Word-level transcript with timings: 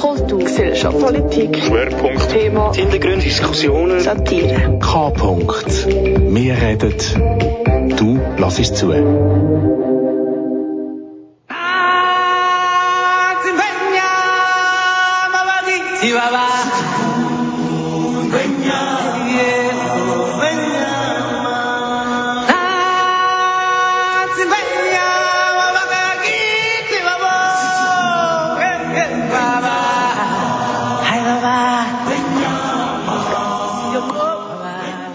Kultur, 0.00 0.38
Gesellschaft, 0.40 0.98
Politik, 0.98 1.56
Schwerpunkt, 1.56 2.28
Thema, 2.30 2.72
Hintergründe, 2.74 3.24
Diskussionen, 3.24 4.00
Satire. 4.00 4.78
K. 4.80 5.08
-Punkt. 5.08 5.86
Wir 6.34 6.54
reden, 6.54 6.94
du 7.96 8.18
lass 8.38 8.58
es 8.58 8.74
zu. 8.74 8.92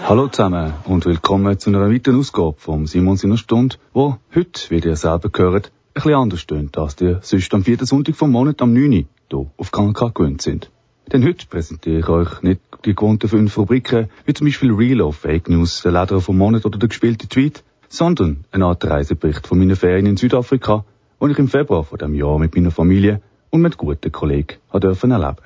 Hallo 0.08 0.28
zusammen 0.28 0.72
und 0.84 1.04
willkommen 1.04 1.58
zu 1.58 1.70
einer 1.70 1.90
weiteren 1.90 2.20
Ausgabe 2.20 2.54
vom 2.58 2.86
Simon 2.86 3.16
seiner 3.16 3.36
Stunde, 3.36 3.74
wo 3.92 4.18
heute, 4.36 4.70
wie 4.70 4.78
ihr 4.78 4.94
selber 4.94 5.30
gehört, 5.30 5.66
ein 5.66 5.94
bisschen 5.94 6.14
anders 6.14 6.38
stöhnt, 6.38 6.78
als 6.78 7.00
ihr 7.00 7.18
sonst 7.22 7.52
am 7.52 7.64
vierten 7.64 7.86
Sonntag 7.86 8.14
vom 8.14 8.30
Monat 8.30 8.62
am 8.62 8.72
9. 8.72 8.92
hier 8.92 9.46
auf 9.56 9.72
Kanal 9.72 10.12
gewöhnt 10.14 10.42
sind. 10.42 10.70
Denn 11.10 11.24
heute 11.24 11.48
präsentiere 11.48 11.98
ich 11.98 12.08
euch 12.08 12.40
nicht 12.42 12.60
die 12.84 12.94
gewohnten 12.94 13.28
fünf 13.28 13.58
Rubriken, 13.58 14.08
wie 14.26 14.32
zum 14.32 14.46
Beispiel 14.46 14.72
Real 14.72 15.00
of 15.00 15.16
Fake 15.16 15.48
News, 15.48 15.82
der 15.82 15.90
Leder 15.90 16.20
vom 16.20 16.38
Monat 16.38 16.64
oder 16.66 16.78
der 16.78 16.88
gespielte 16.88 17.26
Tweet, 17.26 17.64
sondern 17.88 18.44
eine 18.52 18.66
Art 18.66 18.84
Reisebericht 18.84 19.44
von 19.44 19.58
meinen 19.58 19.74
Ferien 19.74 20.06
in 20.06 20.16
Südafrika, 20.16 20.84
wo 21.18 21.26
ich 21.26 21.38
im 21.40 21.48
Februar 21.48 21.82
von 21.82 21.98
dem 21.98 22.14
Jahr 22.14 22.38
mit 22.38 22.54
meiner 22.54 22.70
Familie 22.70 23.22
und 23.50 23.60
mit 23.60 23.76
guten 23.76 24.12
Kollegen 24.12 24.58
erleben. 24.72 25.36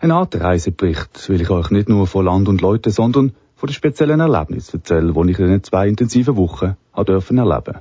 Eine 0.00 0.14
Art 0.14 0.34
Reisebericht 0.34 1.28
will 1.28 1.40
ich 1.40 1.50
euch 1.50 1.70
nicht 1.70 1.88
nur 1.88 2.08
von 2.08 2.24
Land 2.24 2.48
und 2.48 2.60
Leuten, 2.60 2.90
sondern 2.90 3.32
von 3.64 3.68
den 3.68 3.76
speziellen 3.76 4.20
Erlebnissen 4.20 4.76
erzählen, 4.76 5.14
die 5.14 5.30
ich 5.30 5.38
in 5.38 5.48
den 5.48 5.62
zwei 5.62 5.88
intensiven 5.88 6.36
Wochen 6.36 6.76
erleben. 6.92 7.78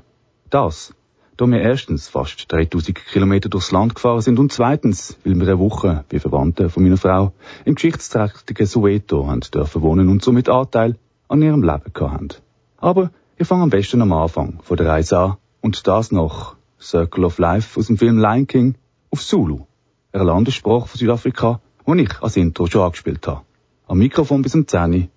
Das, 0.49 0.93
da 1.35 1.45
wir 1.45 1.59
erstens 1.59 2.07
fast 2.07 2.49
3000 2.49 2.95
Kilometer 3.11 3.49
durchs 3.49 3.73
Land 3.73 3.93
gefahren 3.93 4.21
sind 4.21 4.39
und 4.39 4.53
zweitens, 4.53 5.17
weil 5.25 5.35
wir 5.35 5.45
eine 5.45 5.59
Woche, 5.59 6.05
wie 6.09 6.19
Verwandte 6.19 6.69
von 6.69 6.83
meiner 6.83 6.95
Frau, 6.95 7.33
im 7.65 7.75
geschichtsträchtigen 7.75 8.65
Soweto 8.65 9.27
haben 9.27 9.41
dürfen 9.41 9.81
wohnen 9.81 10.07
und 10.07 10.23
somit 10.23 10.47
Anteil 10.47 10.95
an 11.27 11.41
ihrem 11.41 11.63
Leben 11.63 11.91
haben. 11.99 12.29
Aber 12.77 13.11
ich 13.37 13.45
fange 13.45 13.63
am 13.63 13.69
besten 13.69 14.01
am 14.01 14.13
Anfang 14.13 14.61
von 14.63 14.77
der 14.77 14.87
Reise 14.87 15.17
an 15.17 15.37
und 15.59 15.85
das 15.85 16.13
noch 16.13 16.55
Circle 16.79 17.25
of 17.25 17.39
Life 17.39 17.77
aus 17.77 17.87
dem 17.87 17.97
Film 17.97 18.19
Lion 18.19 18.47
King 18.47 18.75
auf 19.11 19.21
Zulu, 19.21 19.65
einer 20.13 20.23
Landessprache 20.23 20.87
von 20.87 20.97
Südafrika, 20.97 21.59
wo 21.83 21.93
ich 21.93 22.21
als 22.21 22.37
Intro 22.37 22.67
schon 22.67 22.83
angespielt 22.83 23.27
habe. 23.27 23.41
Am 23.85 23.97
Mikrofon 23.97 24.43
bis 24.43 24.53
zum 24.53 24.65
10 24.65 25.09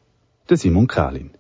der 0.49 0.57
Simon 0.57 0.87
Kalin. 0.87 1.31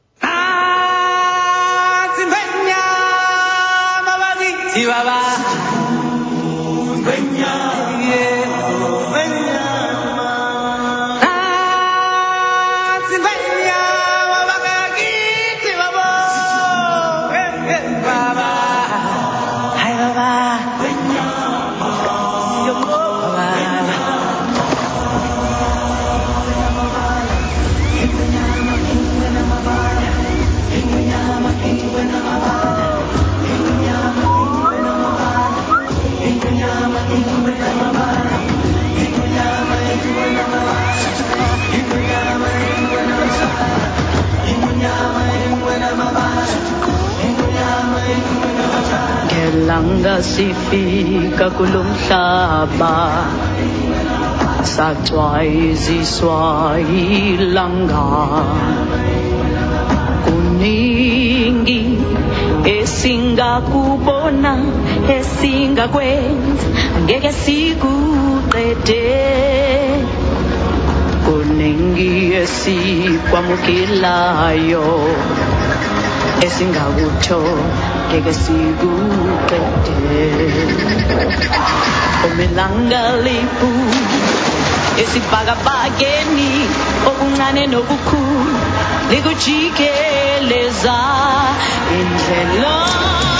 Ngelanga 49.76 50.22
sifika 50.22 51.50
kulomhlaba 51.50 53.24
sacwayiziswa 54.62 56.80
ilanga 56.80 58.04
kuningi 60.24 61.98
esingakubona 62.64 64.52
esingakwenza 65.16 66.68
ngeke 67.04 67.32
sikuqede. 67.42 69.06
Kuningi 71.26 72.12
esikwamukelayo 72.42 74.88
esingakutho 76.46 77.42
kega 78.10 78.32
sigu 78.32 78.92
O 82.24 82.28
melanga 82.38 83.02
lipu 83.26 83.70
O 87.08 87.10
unane 87.26 87.66
no 87.72 87.82
buku 87.88 88.22
Ligo 89.10 89.32
leza 90.50 90.96
Engelon 91.98 93.35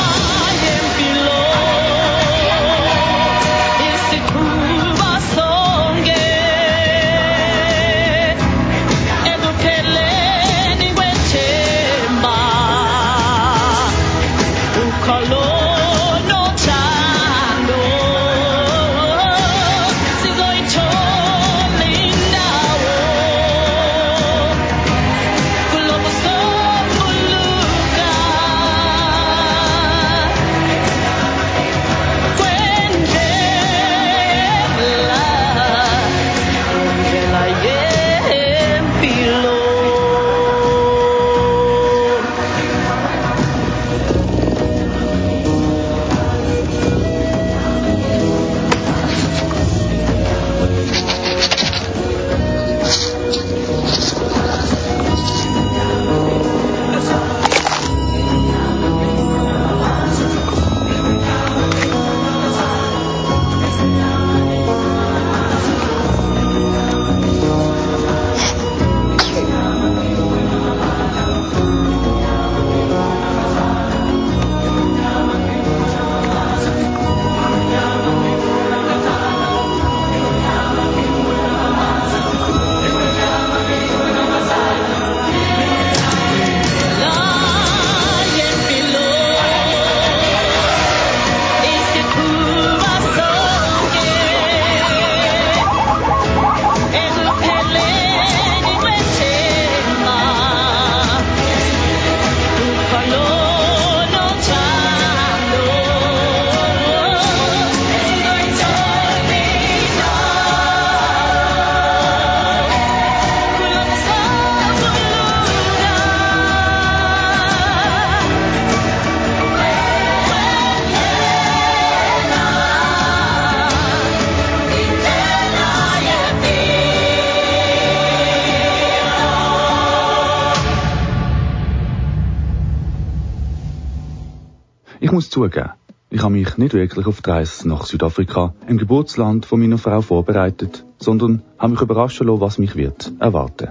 zugeben, 135.37 135.73
ich 136.09 136.23
habe 136.23 136.33
mich 136.33 136.57
nicht 136.57 136.73
wirklich 136.73 137.07
auf 137.07 137.21
die 137.21 137.29
Reise 137.29 137.69
nach 137.69 137.85
Südafrika, 137.85 138.55
im 138.69 138.79
Geburtsland 138.79 139.45
von 139.45 139.61
meiner 139.61 139.77
Frau, 139.77 140.01
vorbereitet, 140.01 140.87
sondern 140.97 141.43
habe 141.59 141.73
mich 141.73 141.83
überraschen 141.83 142.27
lassen, 142.27 142.41
was 142.41 142.57
mich 142.57 142.75
wird 142.75 143.13
erwarten. 143.19 143.69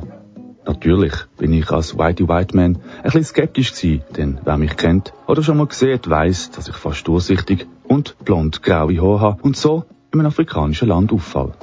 Natürlich 0.68 1.14
bin 1.40 1.54
ich 1.54 1.72
als 1.72 1.98
Whitey 1.98 2.28
White 2.28 2.56
Man 2.56 2.76
ein 2.76 3.04
bisschen 3.04 3.24
skeptisch 3.24 3.74
gewesen, 3.74 4.04
denn 4.16 4.38
wer 4.44 4.60
mich 4.60 4.78
kennt 4.78 5.12
oder 5.26 5.42
schon 5.42 5.58
mal 5.58 5.66
gesehen 5.66 6.02
weiss, 6.06 6.52
dass 6.52 6.68
ich 6.68 6.76
fast 6.76 7.08
durchsichtig 7.08 7.66
und 7.84 8.16
blond-graue 8.24 9.02
Haare 9.02 9.20
habe 9.22 9.42
und 9.42 9.58
so 9.58 9.86
in 10.14 10.20
einem 10.20 10.28
afrikanischen 10.28 10.90
Land 10.90 11.12
auffall. 11.12 11.54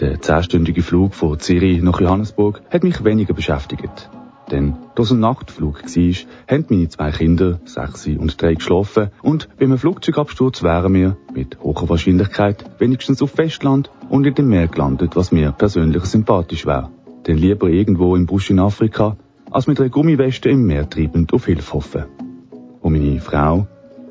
Der 0.00 0.20
zehnstündige 0.20 0.82
Flug 0.82 1.14
von 1.14 1.38
Zürich 1.38 1.80
nach 1.80 2.00
Johannesburg 2.00 2.60
hat 2.70 2.82
mich 2.82 3.04
weniger 3.04 3.34
beschäftigt. 3.34 4.10
Denn 4.50 4.74
da 4.94 5.02
es 5.02 5.10
ein 5.10 5.20
Nachtflug 5.20 5.82
war, 5.82 6.14
haben 6.48 6.66
meine 6.68 6.88
zwei 6.88 7.10
Kinder, 7.10 7.60
sechs 7.64 8.06
und 8.06 8.40
drei, 8.40 8.54
geschlafen 8.54 9.10
und 9.22 9.48
bei 9.58 9.64
einem 9.64 9.78
Flugzeugabsturz 9.78 10.62
wären 10.62 10.94
wir 10.94 11.16
mit 11.34 11.58
hoher 11.62 11.88
Wahrscheinlichkeit 11.88 12.64
wenigstens 12.78 13.22
auf 13.22 13.32
Festland 13.32 13.90
und 14.08 14.26
in 14.26 14.34
dem 14.34 14.48
Meer 14.48 14.68
gelandet, 14.68 15.16
was 15.16 15.32
mir 15.32 15.52
persönlich 15.52 16.04
sympathisch 16.04 16.64
wäre. 16.64 16.90
Denn 17.26 17.38
lieber 17.38 17.68
irgendwo 17.68 18.14
im 18.14 18.26
Busch 18.26 18.50
in 18.50 18.60
Afrika, 18.60 19.16
als 19.50 19.66
mit 19.66 19.80
einer 19.80 19.90
Gummiweste 19.90 20.50
im 20.50 20.66
Meer 20.66 20.88
treibend 20.88 21.32
auf 21.32 21.46
Hilfe 21.46 21.74
hoffen. 21.74 22.04
Und 22.80 22.92
meine 22.92 23.20
Frau, 23.20 23.66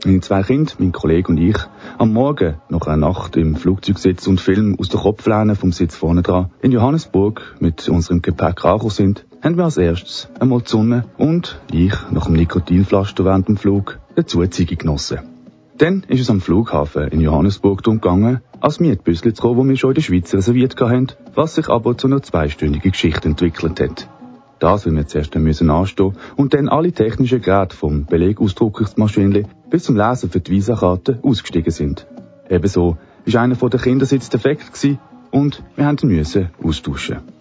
meine 0.06 0.20
zwei 0.20 0.44
Kinder, 0.44 0.74
mein 0.80 0.92
Kollege 0.92 1.30
und 1.30 1.38
ich, 1.38 1.58
am 1.98 2.14
Morgen 2.14 2.56
nach 2.70 2.88
einer 2.88 3.08
Nacht 3.08 3.38
im 3.38 3.56
Flugzeug 3.56 3.98
sitzen 3.98 4.32
und 4.32 4.42
Film 4.42 4.78
aus 4.80 4.90
der 4.90 5.00
Kopflehne 5.00 5.56
vom 5.56 5.72
Sitz 5.72 5.96
vorne 5.96 6.22
dran 6.22 6.52
in 6.62 6.72
Johannesburg 6.72 7.56
mit 7.60 7.88
unserem 7.90 8.22
Gepäck 8.22 8.66
angekommen 8.66 8.92
sind, 8.92 9.25
haben 9.46 9.58
wir 9.58 9.66
als 9.66 9.78
erstes 9.78 10.28
einmal 10.40 10.62
die 10.62 10.70
Sonne 10.70 11.06
und 11.20 11.62
ich 11.72 11.94
nach 12.10 12.26
dem 12.26 12.34
Nikotinpflaster 12.34 13.26
während 13.26 13.48
dem 13.48 13.58
Flug 13.58 14.00
dazu 14.16 14.44
Ziege 14.48 14.76
genossen. 14.76 15.20
Dann 15.78 16.04
ist 16.08 16.22
es 16.22 16.32
am 16.32 16.42
Flughafen 16.42 17.10
in 17.10 17.22
Johannesburg 17.22 17.84
darum 17.84 18.02
gegangen, 18.02 18.42
als 18.60 18.80
Mietbüssel 18.80 19.36
zu 19.36 19.44
kommen, 19.44 19.58
wo 19.58 19.70
wir 19.70 19.78
schon 19.78 19.92
in 19.92 19.96
der 19.96 20.02
Schweiz 20.02 20.34
reserviert 20.34 20.82
hatten, 20.82 21.10
was 21.36 21.54
sich 21.54 21.70
aber 21.70 21.96
zu 21.96 22.08
einer 22.08 22.24
zweistündigen 22.24 22.92
Geschichte 22.92 23.28
entwickelt 23.28 23.80
hat. 23.80 24.10
Das, 24.58 24.88
weil 24.88 24.96
wir 24.96 25.06
zuerst 25.06 25.36
müssen 25.36 25.70
anstehen 25.70 26.14
und 26.38 26.56
dann 26.56 26.68
alle 26.68 26.92
technischen 26.92 27.42
Geräte 27.42 27.76
vom 27.76 28.06
Belegausdruckungsmaschinchen 28.06 29.48
bis 29.70 29.84
zum 29.84 29.96
Lesen 29.96 30.32
für 30.32 30.40
die 30.40 30.54
Visakarte 30.54 31.20
ausgestiegen 31.22 31.72
sind. 31.72 32.08
Ebenso 32.50 32.98
ist 33.26 33.36
einer 33.36 33.54
von 33.54 33.70
den 33.70 34.00
defekt 34.00 34.88
und 35.30 35.62
wir 35.76 35.96
mussten 36.02 36.50
austauschen. 36.64 37.35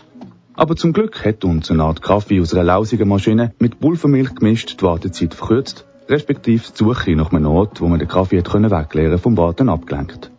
Aber 0.57 0.77
zum 0.77 0.93
Glück 0.93 1.25
hat 1.25 1.45
uns 1.45 1.71
eine 1.71 1.83
Art 1.83 2.01
Kaffee 2.01 2.41
aus 2.41 2.55
einer 2.55 2.63
lausigen 2.63 3.09
Maschine 3.09 3.53
mit 3.59 3.81
Pulvermilch 3.81 4.37
gemischt 4.37 4.81
die 4.81 4.85
Wartezeit 4.85 5.35
verkürzt, 5.35 5.85
respektive 6.09 6.63
die 6.63 6.77
Suche 6.77 7.17
nach 7.17 7.33
einem 7.33 7.47
Ort, 7.47 7.81
wo 7.81 7.89
man 7.89 7.99
den 7.99 8.07
Kaffee 8.07 8.39
hätte 8.39 8.71
wegleeren 8.71 9.19
vom 9.19 9.37
Warten 9.37 9.69
abgelenkt. 9.69 10.31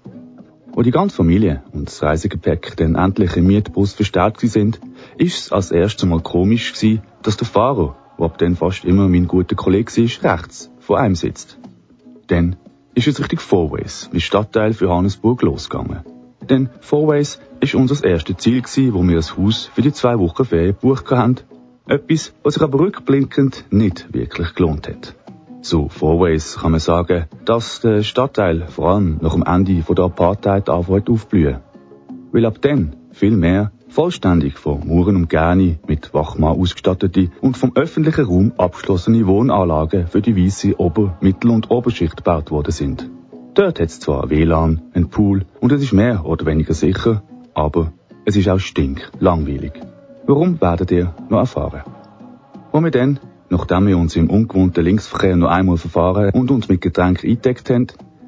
Wo 0.72 0.82
die 0.84 0.92
ganze 0.92 1.18
Familie 1.18 1.64
und 1.74 1.88
das 1.88 2.02
Reisegepäck 2.02 2.78
dann 2.78 2.96
endlich 2.96 3.36
im 3.36 3.48
Mietbus 3.48 3.94
verstärkt 3.94 4.40
sind, 4.40 4.80
ist 5.18 5.38
es 5.40 5.52
als 5.52 5.72
erstes 5.72 6.08
Mal 6.08 6.22
komisch 6.22 6.74
gewesen, 6.74 7.02
dass 7.22 7.36
der 7.36 7.48
Fahrer, 7.48 7.98
der 8.18 8.26
ab 8.26 8.38
dann 8.38 8.56
fast 8.56 8.86
immer 8.86 9.10
mein 9.10 9.28
guter 9.28 9.56
Kollege 9.56 10.02
ist, 10.02 10.24
rechts 10.24 10.72
vor 10.80 10.98
einem 10.98 11.16
sitzt. 11.16 11.58
Dann 12.28 12.56
ist 12.94 13.08
es 13.08 13.20
Richtung 13.20 13.40
Fourways, 13.40 14.10
wie 14.14 14.22
Stadtteil 14.22 14.74
für 14.74 14.86
Johannesburg, 14.86 15.42
losgegangen. 15.42 16.04
Denn 16.50 16.70
Fourways 16.80 17.40
ist 17.66 17.74
unser 17.76 18.06
erstes 18.06 18.38
Ziel 18.38 18.94
wo 18.94 19.02
wir 19.02 19.18
ein 19.18 19.38
Haus 19.38 19.72
für 19.74 19.82
die 19.82 19.92
zwei 19.92 20.20
Wochen 20.20 20.46
Ferien 20.46 20.76
gebucht 20.80 21.10
haben. 21.10 21.38
Etwas, 21.88 22.34
was 22.44 22.54
sich 22.54 22.64
aber 22.64 22.80
rückblickend 22.80 23.66
nicht 23.72 24.14
wirklich 24.14 24.54
gelohnt 24.54 24.88
hat. 24.88 25.16
Zu 25.62 25.90
Fourways 25.90 26.58
kann 26.62 26.72
man 26.72 26.80
sagen, 26.80 27.26
dass 27.44 27.82
der 27.82 28.04
Stadtteil 28.04 28.68
vor 28.68 28.92
allem 28.92 29.18
nach 29.22 29.34
dem 29.34 29.44
Ende 29.44 29.82
der 29.82 30.06
Apartheid 30.06 30.70
anfängt 30.70 31.10
aufblühen. 31.10 31.58
Weil 32.32 32.46
ab 32.46 32.62
dann 32.62 32.96
viel 33.12 33.36
mehr 33.36 33.72
vollständig 33.88 34.60
von 34.60 34.86
Muren 34.86 35.16
und 35.16 35.30
Gärni 35.30 35.80
mit 35.88 36.14
Wachmann 36.14 36.60
ausgestattete 36.60 37.32
und 37.42 37.58
vom 37.58 37.72
öffentlichen 37.76 38.26
Raum 38.26 38.54
abgeschlossene 38.58 39.26
Wohnanlagen 39.26 40.06
für 40.08 40.22
die 40.22 40.38
weiße 40.38 40.80
Ober-, 40.80 41.18
Mittel- 41.20 41.50
und 41.50 41.72
Oberschicht 41.72 42.18
gebaut 42.18 42.52
worden 42.52 42.72
sind. 42.72 43.10
Dort 43.56 43.80
hat 43.80 43.88
es 43.88 44.00
zwar 44.00 44.30
WLAN, 44.30 44.82
einen 44.94 45.10
Pool 45.10 45.46
und 45.62 45.72
es 45.72 45.82
ist 45.82 45.94
mehr 45.94 46.26
oder 46.26 46.46
weniger 46.46 46.74
sicher, 46.74 47.24
aber 47.56 47.92
es 48.26 48.36
ist 48.36 48.48
auch 48.48 48.60
stink 48.60 49.10
langweilig. 49.20 49.74
Warum 50.28 50.62
werdet 50.62 50.92
ihr 50.92 51.16
noch 51.30 51.40
erfahren? 51.40 51.82
Wo 52.72 52.82
wir 52.82 52.92
dann 52.92 53.20
Nachdem 53.50 53.88
wir 53.88 53.98
uns 53.98 54.16
im 54.16 54.30
ungewohnten 54.30 54.84
Linksverkehr 54.84 55.36
noch 55.36 55.50
einmal 55.50 55.78
verfahren 55.78 56.32
und 56.34 56.50
uns 56.50 56.68
mit 56.68 56.82
Getränken 56.82 57.30
eingedeckt 57.30 57.70
haben, 57.70 57.88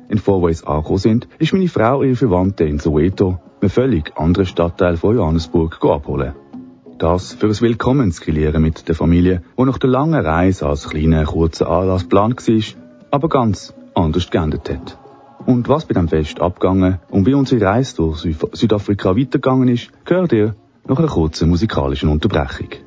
in 0.10 0.20
Fourways 0.20 0.64
angekommen 0.64 1.00
sind, 1.00 1.28
ist 1.40 1.54
meine 1.54 1.68
Frau 1.68 2.04
ihre 2.04 2.16
Verwandte 2.16 2.64
in 2.66 2.80
Soweto, 2.80 3.40
einem 3.60 3.70
völlig 3.70 4.16
anderen 4.16 4.46
Stadtteil 4.46 4.96
von 4.96 5.16
Johannesburg, 5.16 5.84
abholen. 5.84 6.34
Das 7.00 7.34
für 7.34 7.48
ein 7.48 7.62
Willkommensgrillieren 7.62 8.62
mit 8.62 8.88
der 8.88 8.96
Familie, 8.96 9.42
wo 9.56 9.66
nach 9.66 9.78
der 9.80 9.90
langen 9.90 10.26
Reise 10.26 10.68
als 10.68 10.88
kleiner, 10.88 11.26
kurzer 11.26 11.70
Anlass 11.70 12.04
geplant 12.04 12.48
war, 12.48 12.64
aber 13.12 13.30
ganz 13.30 13.74
anders 13.96 14.30
geendet 14.30 14.70
hat. 14.70 14.98
Und 15.48 15.70
was 15.70 15.86
bei 15.86 15.94
dem 15.94 16.10
Fest 16.10 16.42
abgegangen 16.42 17.00
und 17.10 17.26
wie 17.26 17.34
unsere 17.34 17.66
Reise 17.66 17.96
durch 17.96 18.28
Südafrika 18.52 19.16
weitergegangen 19.16 19.70
ist, 19.70 19.92
gehört 20.04 20.34
ihr 20.34 20.56
nach 20.86 21.00
einer 21.00 21.08
kurzen 21.08 21.48
musikalischen 21.48 22.10
Unterbrechung. 22.10 22.87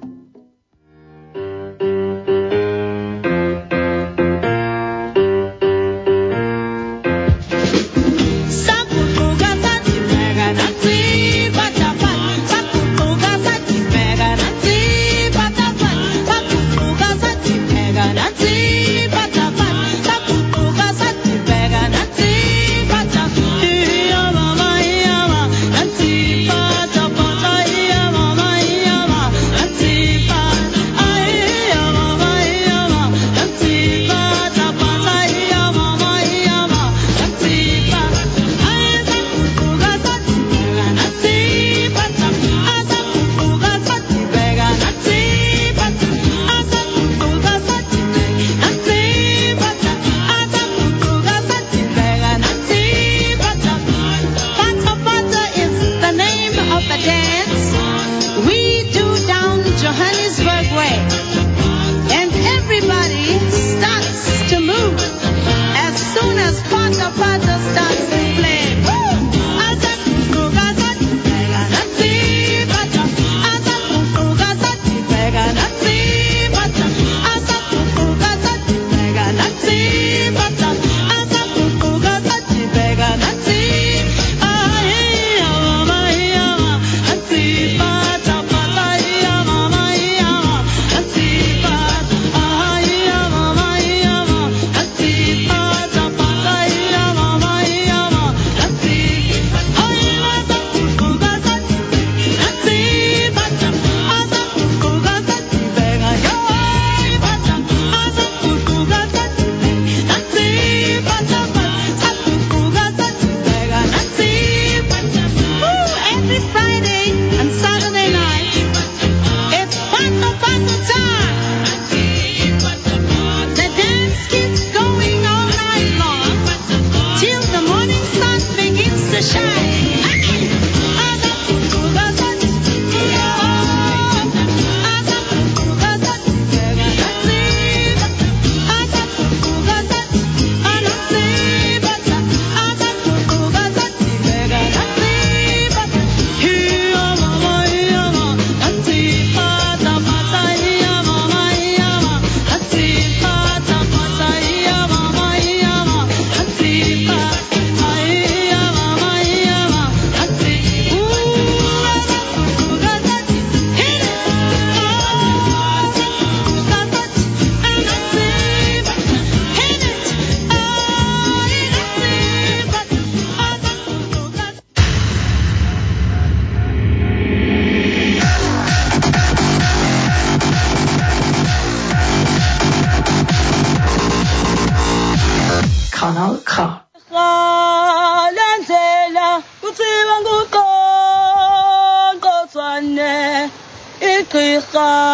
الله 194.81 195.10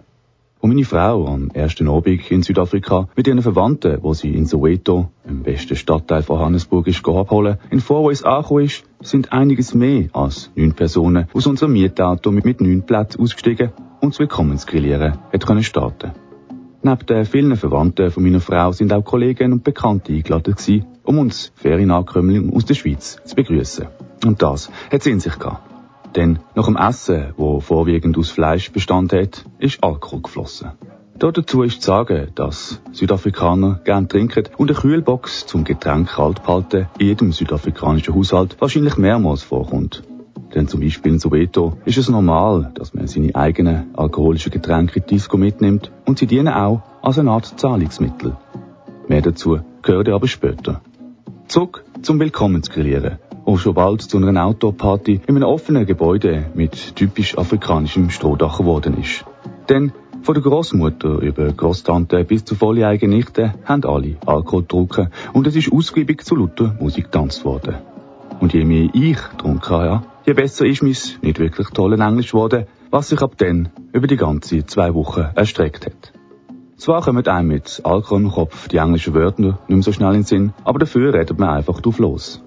Wo 0.59 0.67
meine 0.67 0.83
Frau 0.83 1.27
am 1.27 1.51
ersten 1.51 1.87
Abend 1.87 2.31
in 2.31 2.41
Südafrika 2.41 3.07
mit 3.15 3.27
ihren 3.27 3.43
Verwandten, 3.43 3.99
wo 4.01 4.15
sie 4.15 4.33
in 4.33 4.47
Soweto, 4.47 5.11
im 5.27 5.43
besten 5.43 5.75
Stadtteil 5.75 6.23
von 6.23 6.39
Johannesburg, 6.39 6.87
ist 6.87 7.07
abholen, 7.07 7.59
in 7.69 7.81
Vorweis 7.81 8.23
angekommen 8.23 8.65
ist, 8.65 8.83
sind 9.01 9.31
einiges 9.31 9.75
mehr 9.75 10.09
als 10.11 10.49
neun 10.55 10.73
Personen 10.73 11.27
aus 11.33 11.45
unserem 11.45 11.73
Mietauto 11.73 12.31
mit, 12.31 12.45
mit 12.45 12.61
neun 12.61 12.81
Plätzen 12.81 13.21
ausgestiegen 13.21 13.73
und 14.01 14.15
das 14.15 14.19
Willkommensgrillieren 14.19 15.19
hat 15.31 15.45
können 15.45 15.61
starten. 15.61 16.13
Neben 16.81 17.05
den 17.07 17.25
vielen 17.25 17.57
Verwandten 17.57 18.09
von 18.09 18.23
meiner 18.23 18.39
Frau 18.39 18.71
sind 18.71 18.93
auch 18.93 19.03
Kollegen 19.03 19.51
und 19.51 19.65
Bekannte 19.65 20.13
eingeladen 20.13 20.55
gewesen, 20.55 20.85
um 21.03 21.17
uns 21.17 21.51
Ferienankömmlinge 21.55 22.53
aus 22.55 22.63
der 22.63 22.75
Schweiz 22.75 23.17
zu 23.25 23.35
begrüßen. 23.35 23.87
Und 24.25 24.41
das 24.41 24.71
hat 24.89 25.03
sie 25.03 25.11
in 25.11 25.19
sich 25.19 25.37
gehabt. 25.37 25.69
Denn 26.15 26.39
nach 26.55 26.65
dem 26.65 26.77
Essen, 26.77 27.33
wo 27.35 27.59
vorwiegend 27.59 28.17
aus 28.17 28.29
Fleisch 28.29 28.71
bestand 28.71 29.11
hat, 29.11 29.43
ist 29.59 29.83
Alkohol 29.83 30.21
geflossen. 30.21 30.71
Dazu 31.19 31.63
ist 31.63 31.81
zu 31.81 31.87
sagen, 31.87 32.29
dass 32.35 32.81
Südafrikaner 32.93 33.81
gern 33.83 34.07
trinken 34.07 34.45
und 34.57 34.71
eine 34.71 34.79
Kühlbox 34.79 35.45
zum 35.47 35.65
Getränk 35.65 36.07
kalt 36.07 36.43
behalten 36.43 36.87
in 36.97 37.07
jedem 37.07 37.31
südafrikanischen 37.33 38.15
Haushalt 38.15 38.55
wahrscheinlich 38.59 38.95
mehrmals 38.95 39.43
vorkommt. 39.43 40.01
Denn 40.53 40.67
zum 40.67 40.81
Beispiel 40.81 41.13
in 41.13 41.19
Soweto 41.19 41.73
ist 41.85 41.97
es 41.97 42.09
normal, 42.09 42.71
dass 42.73 42.93
man 42.93 43.07
seine 43.07 43.35
eigenen 43.35 43.95
alkoholischen 43.95 44.51
Getränke 44.51 44.99
in 44.99 45.05
Disco 45.05 45.37
mitnimmt 45.37 45.91
und 46.05 46.17
sie 46.17 46.27
dienen 46.27 46.47
auch 46.47 46.81
als 47.01 47.19
eine 47.19 47.31
Art 47.31 47.59
Zahlungsmittel. 47.59 48.35
Mehr 49.07 49.21
dazu 49.21 49.59
gehört 49.81 50.09
aber 50.09 50.27
später. 50.27 50.81
Zurück 51.47 51.83
zum 52.01 52.19
Willkommensgrillieren, 52.19 53.19
wo 53.45 53.57
schon 53.57 53.73
bald 53.73 54.01
zu 54.01 54.17
einer 54.17 54.45
Outdoor-Party 54.45 55.21
in 55.27 55.35
einem 55.35 55.47
offenen 55.47 55.85
Gebäude 55.85 56.45
mit 56.53 56.95
typisch 56.95 57.37
afrikanischem 57.37 58.09
Strohdach 58.09 58.57
geworden 58.57 58.97
ist. 58.99 59.25
Denn 59.67 59.91
von 60.21 60.33
der 60.33 60.43
Großmutter 60.43 61.21
über 61.21 61.51
Großtante 61.53 62.23
bis 62.23 62.43
zu 62.43 62.55
volljährigen 62.55 63.09
Nichten 63.09 63.53
haben 63.65 63.83
alle 63.85 64.17
Alkohol 64.25 64.61
getrunken 64.61 65.09
und 65.33 65.47
es 65.47 65.55
ist 65.55 65.71
ausgiebig 65.71 66.25
zu 66.25 66.35
lauter 66.35 66.75
Musik 66.79 67.05
getanzt 67.05 67.45
worden. 67.45 67.75
Und 68.39 68.53
je 68.53 68.63
mehr 68.65 68.89
ich 68.93 69.17
getrunken 69.31 69.69
habe, 69.69 70.03
je 70.29 70.35
besser 70.35 70.65
ist 70.67 70.83
mein 70.83 70.95
nicht 71.23 71.39
wirklich 71.39 71.69
tolles 71.69 71.99
Englisch 71.99 72.33
geworden, 72.33 72.67
was 72.91 73.09
sich 73.09 73.19
ab 73.19 73.31
dann 73.39 73.69
über 73.93 74.05
die 74.05 74.15
ganze 74.15 74.63
zwei 74.63 74.93
Wochen 74.93 75.25
erstreckt 75.33 75.87
hat. 75.87 76.13
Zwar 76.77 77.01
kommen 77.01 77.25
einem 77.25 77.47
mit 77.47 77.81
Alkohol 77.83 78.21
im 78.21 78.29
Kopf 78.29 78.67
die 78.67 78.77
englischen 78.77 79.15
Wörter 79.15 79.41
nicht 79.41 79.69
mehr 79.69 79.81
so 79.81 79.91
schnell 79.91 80.13
in 80.13 80.19
den 80.19 80.25
Sinn, 80.25 80.53
aber 80.63 80.77
dafür 80.77 81.15
redet 81.15 81.39
man 81.39 81.49
einfach 81.49 81.81
drauf 81.81 81.97
los. 81.97 82.43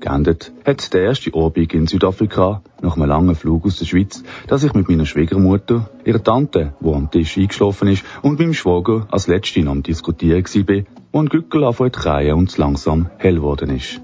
Geendet 0.00 0.50
hat 0.64 0.94
der 0.94 1.02
erste 1.02 1.34
Abend 1.34 1.74
in 1.74 1.86
Südafrika 1.86 2.62
nach 2.80 2.96
einem 2.96 3.06
langen 3.06 3.34
Flug 3.34 3.66
aus 3.66 3.76
der 3.76 3.84
Schweiz, 3.84 4.22
dass 4.46 4.64
ich 4.64 4.72
mit 4.72 4.88
meiner 4.88 5.04
Schwiegermutter, 5.04 5.90
ihrer 6.06 6.24
Tante, 6.24 6.72
wo 6.80 6.94
am 6.94 7.10
Tisch 7.10 7.36
eingeschlafen 7.36 7.88
ist, 7.88 8.02
und 8.22 8.38
meinem 8.38 8.54
Schwager 8.54 9.08
als 9.10 9.26
Letzte 9.26 9.60
am 9.68 9.82
Diskutieren 9.82 10.42
war, 10.42 10.84
wo 11.12 11.20
ein 11.20 11.28
Gückel 11.28 11.64
anfängt 11.64 11.96
zu 11.96 12.00
kreien 12.00 12.38
und 12.38 12.56
langsam 12.56 13.10
hell 13.18 13.34
geworden 13.34 13.76
ist. 13.76 14.00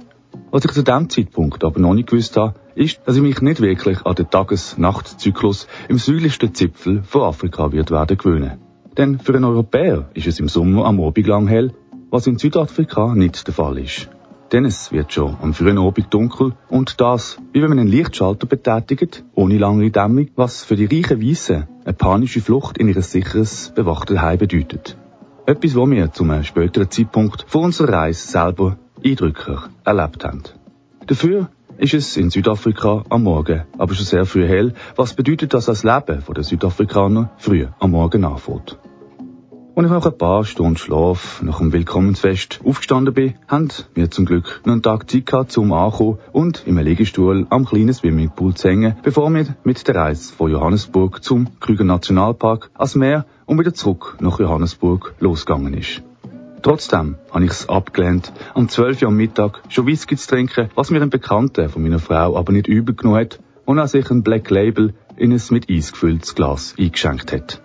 Was 0.50 0.66
ich 0.66 0.72
zu 0.72 0.82
dem 0.82 1.08
Zeitpunkt 1.08 1.64
aber 1.64 1.80
noch 1.80 1.94
nicht 1.94 2.10
gewusst 2.10 2.36
habe, 2.36 2.59
ist, 2.74 3.00
dass 3.04 3.16
ich 3.16 3.22
mich 3.22 3.40
nicht 3.40 3.60
wirklich 3.60 4.04
an 4.06 4.14
den 4.14 4.30
Tages-Nacht-Zyklus 4.30 5.66
im 5.88 5.98
südlichsten 5.98 6.54
Zipfel 6.54 7.02
von 7.02 7.22
Afrika 7.22 7.72
wird 7.72 7.90
werden 7.90 8.16
gewöhnen. 8.16 8.58
Denn 8.96 9.18
für 9.18 9.34
einen 9.34 9.44
Europäer 9.44 10.10
ist 10.14 10.26
es 10.26 10.40
im 10.40 10.48
Sommer 10.48 10.84
am 10.84 11.00
Abend 11.00 11.26
lang 11.26 11.48
hell, 11.48 11.72
was 12.10 12.26
in 12.26 12.38
Südafrika 12.38 13.14
nicht 13.14 13.46
der 13.46 13.54
Fall 13.54 13.78
ist. 13.78 14.08
Denn 14.52 14.64
es 14.64 14.90
wird 14.90 15.12
schon 15.12 15.36
am 15.40 15.54
frühen 15.54 15.78
Abend 15.78 16.12
dunkel 16.12 16.54
und 16.68 17.00
das, 17.00 17.38
wie 17.52 17.62
wenn 17.62 17.68
man 17.68 17.78
einen 17.78 17.88
Lichtschalter 17.88 18.48
betätigt, 18.48 19.24
ohne 19.34 19.58
lange 19.58 19.90
Dämmung, 19.90 20.28
was 20.34 20.64
für 20.64 20.74
die 20.74 20.86
reichen 20.86 21.22
Weissen 21.22 21.68
eine 21.84 21.92
panische 21.92 22.40
Flucht 22.40 22.76
in 22.76 22.88
ihr 22.88 23.00
sicheres, 23.00 23.72
bewachtes 23.76 24.20
Heim 24.20 24.38
bedeutet. 24.38 24.96
Etwas, 25.46 25.76
was 25.76 25.90
wir 25.90 26.12
zu 26.12 26.24
einem 26.24 26.42
späteren 26.42 26.90
Zeitpunkt 26.90 27.44
von 27.46 27.64
unserer 27.66 27.92
Reise 27.92 28.26
selber 28.26 28.76
eindrücklich 29.04 29.60
erlebt 29.84 30.24
haben. 30.24 30.42
Dafür 31.06 31.48
ist 31.80 31.94
es 31.94 32.16
in 32.18 32.28
Südafrika 32.28 33.04
am 33.08 33.22
Morgen, 33.22 33.62
aber 33.78 33.94
schon 33.94 34.04
sehr 34.04 34.26
früh 34.26 34.46
hell, 34.46 34.74
was 34.96 35.14
bedeutet, 35.14 35.54
dass 35.54 35.64
das 35.64 35.82
Leben 35.82 36.22
der 36.36 36.44
Südafrikaner 36.44 37.30
früh 37.38 37.66
am 37.78 37.92
Morgen 37.92 38.24
anfängt. 38.24 38.78
Als 39.74 39.86
ich 39.86 39.92
nach 39.92 40.04
ein 40.04 40.18
paar 40.18 40.44
Stunden 40.44 40.76
Schlaf 40.76 41.40
nach 41.42 41.58
dem 41.58 41.72
Willkommensfest 41.72 42.60
aufgestanden 42.62 43.14
bin, 43.14 43.34
haben 43.48 43.70
wir 43.94 44.10
zum 44.10 44.26
Glück 44.26 44.60
noch 44.66 44.74
einen 44.74 44.82
Tag 44.82 45.10
Zeit 45.10 45.24
gehabt 45.24 45.52
zum 45.52 45.72
Ankommen 45.72 46.18
und 46.32 46.64
im 46.66 46.76
Liegestuhl 46.76 47.46
am 47.48 47.64
kleinen 47.64 47.94
Swimmingpool 47.94 48.52
zu 48.52 48.68
hängen, 48.68 48.96
bevor 49.02 49.30
wir 49.30 49.46
mit 49.64 49.88
der 49.88 49.94
Reise 49.94 50.34
von 50.34 50.50
Johannesburg 50.50 51.24
zum 51.24 51.48
Krüger 51.60 51.84
Nationalpark 51.84 52.70
ans 52.74 52.94
Meer 52.94 53.24
und 53.46 53.58
wieder 53.58 53.72
zurück 53.72 54.18
nach 54.20 54.38
Johannesburg 54.38 55.14
losgegangen 55.18 55.72
ist. 55.72 56.02
Trotzdem 56.62 57.16
habe 57.30 57.44
ich 57.44 57.52
es 57.52 57.68
abgelehnt, 57.68 58.32
am 58.54 58.68
12 58.68 59.02
Uhr 59.02 59.08
am 59.08 59.16
Mittag 59.16 59.62
schon 59.68 59.86
Whisky 59.86 60.16
zu 60.16 60.28
trinken, 60.28 60.68
was 60.74 60.90
mir 60.90 61.00
ein 61.00 61.08
Bekannter 61.08 61.70
von 61.70 61.82
meiner 61.82 61.98
Frau 61.98 62.36
aber 62.36 62.52
nicht 62.52 62.68
übel 62.68 62.94
genommen 62.94 63.20
hat 63.20 63.40
und 63.64 63.78
er 63.78 63.88
sich 63.88 64.10
ein 64.10 64.22
Black 64.22 64.50
Label 64.50 64.92
in 65.16 65.32
ein 65.32 65.42
mit 65.50 65.70
Eis 65.70 65.92
gefülltes 65.92 66.34
Glas 66.34 66.74
eingeschenkt 66.78 67.32
hat. 67.32 67.62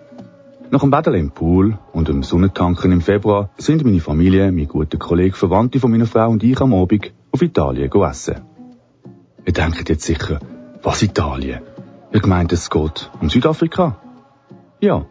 Nach 0.70 0.80
dem 0.80 0.90
Baden 0.90 1.14
im 1.14 1.30
Pool 1.30 1.78
und 1.92 2.08
dem 2.08 2.22
Sonnentanken 2.22 2.90
im 2.90 3.00
Februar 3.02 3.50
sind 3.58 3.84
meine 3.84 4.00
Familie, 4.00 4.50
mein 4.50 4.66
guter 4.66 4.98
Kollege, 4.98 5.36
Verwandte 5.36 5.78
von 5.78 5.90
meiner 5.90 6.06
Frau 6.06 6.30
und 6.30 6.42
ich 6.42 6.60
am 6.60 6.74
Abend 6.74 7.12
auf 7.32 7.42
Italien 7.42 7.90
essen. 8.02 8.36
Ihr 9.44 9.52
denkt 9.52 9.88
jetzt 9.88 10.04
sicher, 10.04 10.40
was 10.82 11.02
Italien? 11.02 11.60
Ihr 12.12 12.20
gemeint, 12.20 12.52
es 12.52 12.70
geht 12.70 13.10
um 13.20 13.28
Südafrika? 13.28 14.00
Ja, 14.80 15.06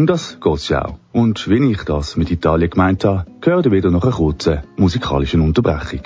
um 0.00 0.06
das 0.06 0.38
geht's 0.40 0.68
ja 0.70 0.86
auch. 0.86 0.98
Und 1.12 1.48
wenn 1.48 1.70
ich 1.70 1.82
das 1.84 2.16
mit 2.16 2.30
Italien 2.30 2.70
gemeint 2.70 3.04
habe, 3.04 3.26
gehört 3.42 3.66
ihr 3.66 3.72
wieder 3.72 3.90
nach 3.90 4.02
einer 4.02 4.12
kurzen 4.12 4.60
musikalischen 4.76 5.42
Unterbrechung. 5.42 6.00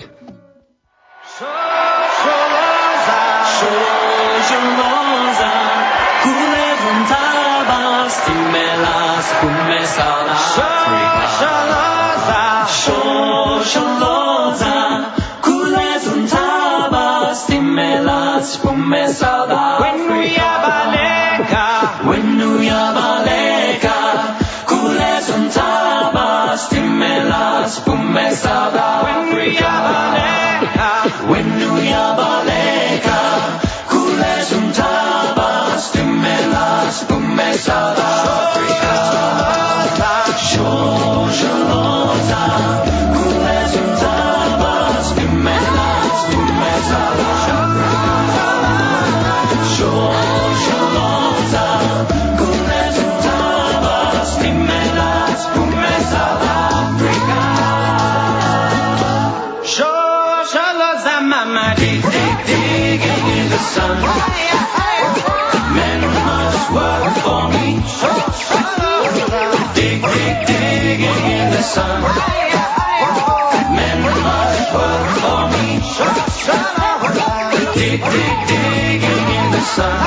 When 19.81 20.09
we 20.09 20.39
are 20.39 20.55
when 22.07 22.59
we 22.59 22.69
are 22.69 23.14
digging 70.97 71.27
in 71.27 71.51
the 71.51 71.63
sun. 71.63 72.03
Men 73.75 74.01
must 74.23 74.75
work 74.75 75.09
for 75.23 75.43
me. 75.51 75.67
Dig, 77.75 78.01
dig, 78.01 78.37
digging 78.47 79.27
in 79.39 79.47
the 79.51 79.63
sun. 79.75 79.99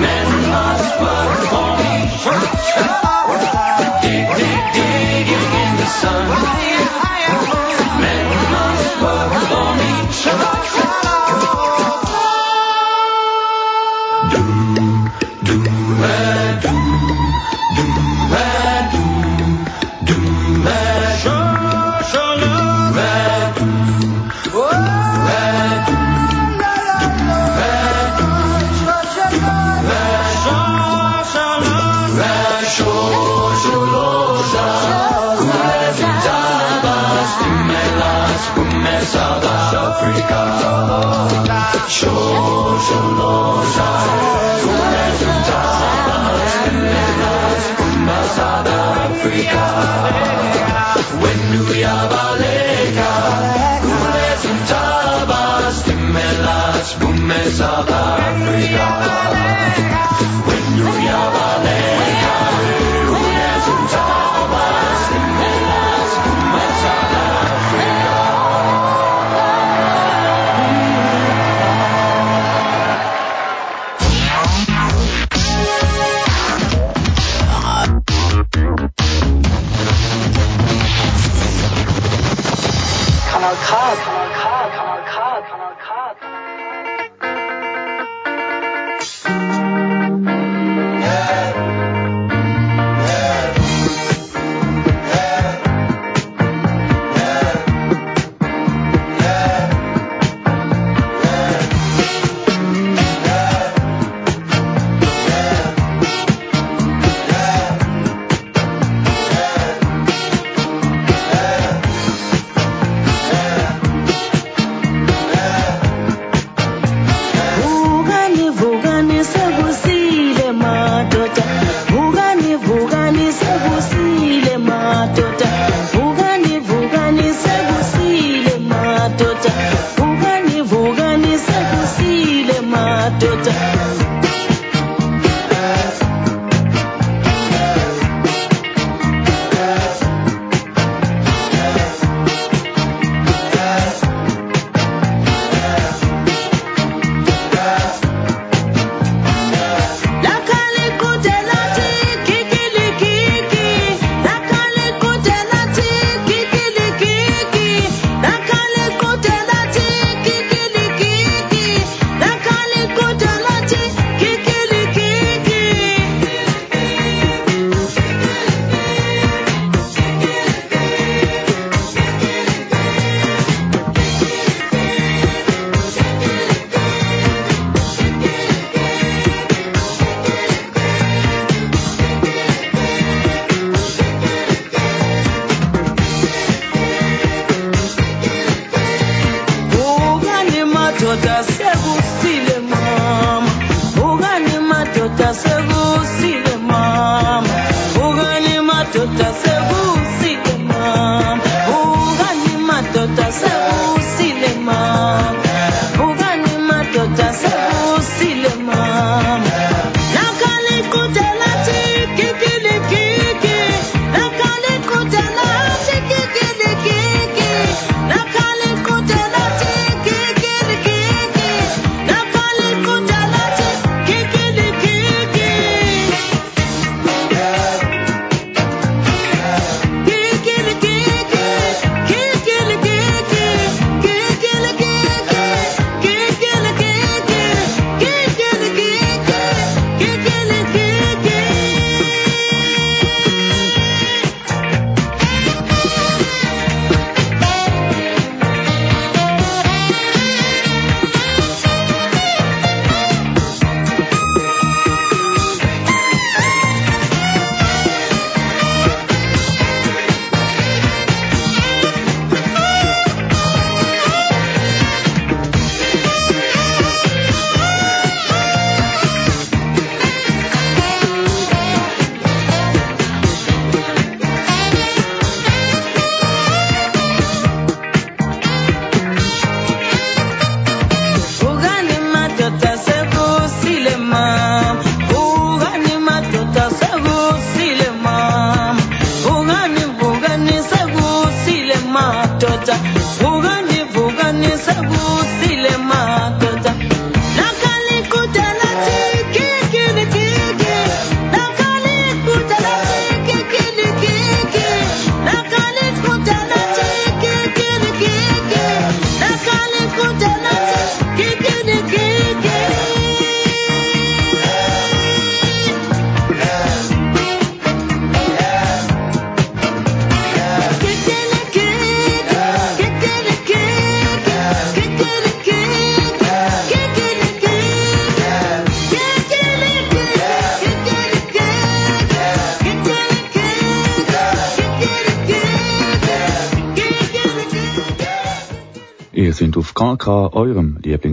Men 0.00 0.28
must 0.48 0.92
work 1.04 1.38
for 1.52 1.68
me. 1.80 1.94
Dig, 4.04 4.26
dig, 4.40 4.62
digging 4.76 5.50
in 5.64 5.70
the 5.80 5.88
sun. 6.00 6.26
Men 8.00 8.26
must 8.54 8.90
work 9.02 9.32
for 9.50 9.68
me. 9.76 10.49
Africa. 40.02 41.88
Show, 41.88 42.08
show, 42.08 43.06
no, 43.20 43.32
shine. 43.74 44.60
Kumetunta, 44.62 45.60
nas, 47.20 47.64
kumba 47.76 48.18
South 48.36 48.66
Africa. 48.66 49.66
When 51.22 51.42
we 51.68 51.78
have 51.82 52.12
a 52.12 52.28
leka, 52.40 53.12
kumetunta, 53.84 54.82
bas, 55.28 55.76
timelas, 55.84 56.88
kume 57.00 57.40
South 57.50 57.90
Africa. 57.90 58.86
When 60.48 60.64
you 60.78 60.90
have 61.08 61.34
a 61.34 61.64
leka, 61.64 61.90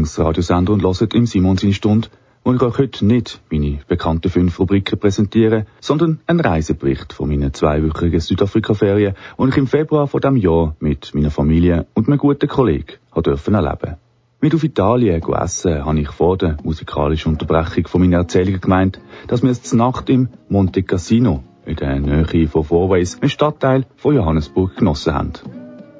eurem 0.07 0.33
Lieblingsradiosender 0.33 0.73
und 0.73 0.83
hört 0.83 1.13
im 1.13 1.25
Simon 1.25 1.57
seine 1.57 1.73
Stunde, 1.73 2.07
wo 2.43 2.53
ich 2.53 2.61
euch 2.61 2.77
heute 2.77 3.05
nicht 3.05 3.41
meine 3.51 3.79
bekannten 3.87 4.29
fünf 4.29 4.59
Rubriken 4.59 4.99
präsentiere, 4.99 5.65
sondern 5.81 6.19
einen 6.27 6.39
Reisebericht 6.39 7.11
von 7.13 7.29
meinen 7.29 7.53
zweiwöchigen 7.53 8.19
Südafrika-Ferien, 8.19 9.15
die 9.37 9.49
ich 9.49 9.57
im 9.57 9.67
Februar 9.67 10.07
von 10.07 10.21
diesem 10.21 10.37
Jahr 10.37 10.75
mit 10.79 11.13
meiner 11.13 11.31
Familie 11.31 11.87
und 11.93 12.07
meinem 12.07 12.19
guten 12.19 12.47
Kollegen 12.47 12.93
dürfen 13.15 13.53
erleben. 13.53 13.95
Mit 14.39 14.53
auf 14.53 14.63
Italien 14.63 15.21
essen 15.33 15.83
habe 15.83 15.99
ich 15.99 16.09
vor 16.09 16.37
der 16.37 16.57
musikalischen 16.63 17.33
Unterbrechung 17.33 17.87
von 17.87 18.01
meiner 18.01 18.17
Erzählung 18.17 18.61
gemeint, 18.61 18.99
dass 19.27 19.41
wir 19.41 19.49
jetzt 19.49 19.73
Nacht 19.73 20.09
im 20.09 20.29
Monte 20.47 20.83
Cassino 20.83 21.43
in 21.65 21.75
der 21.75 21.99
Nähe 21.99 22.47
von 22.47 22.63
Fourways, 22.63 23.19
einem 23.19 23.29
Stadtteil 23.29 23.85
von 23.97 24.15
Johannesburg, 24.15 24.77
genossen 24.77 25.13
haben. 25.13 25.33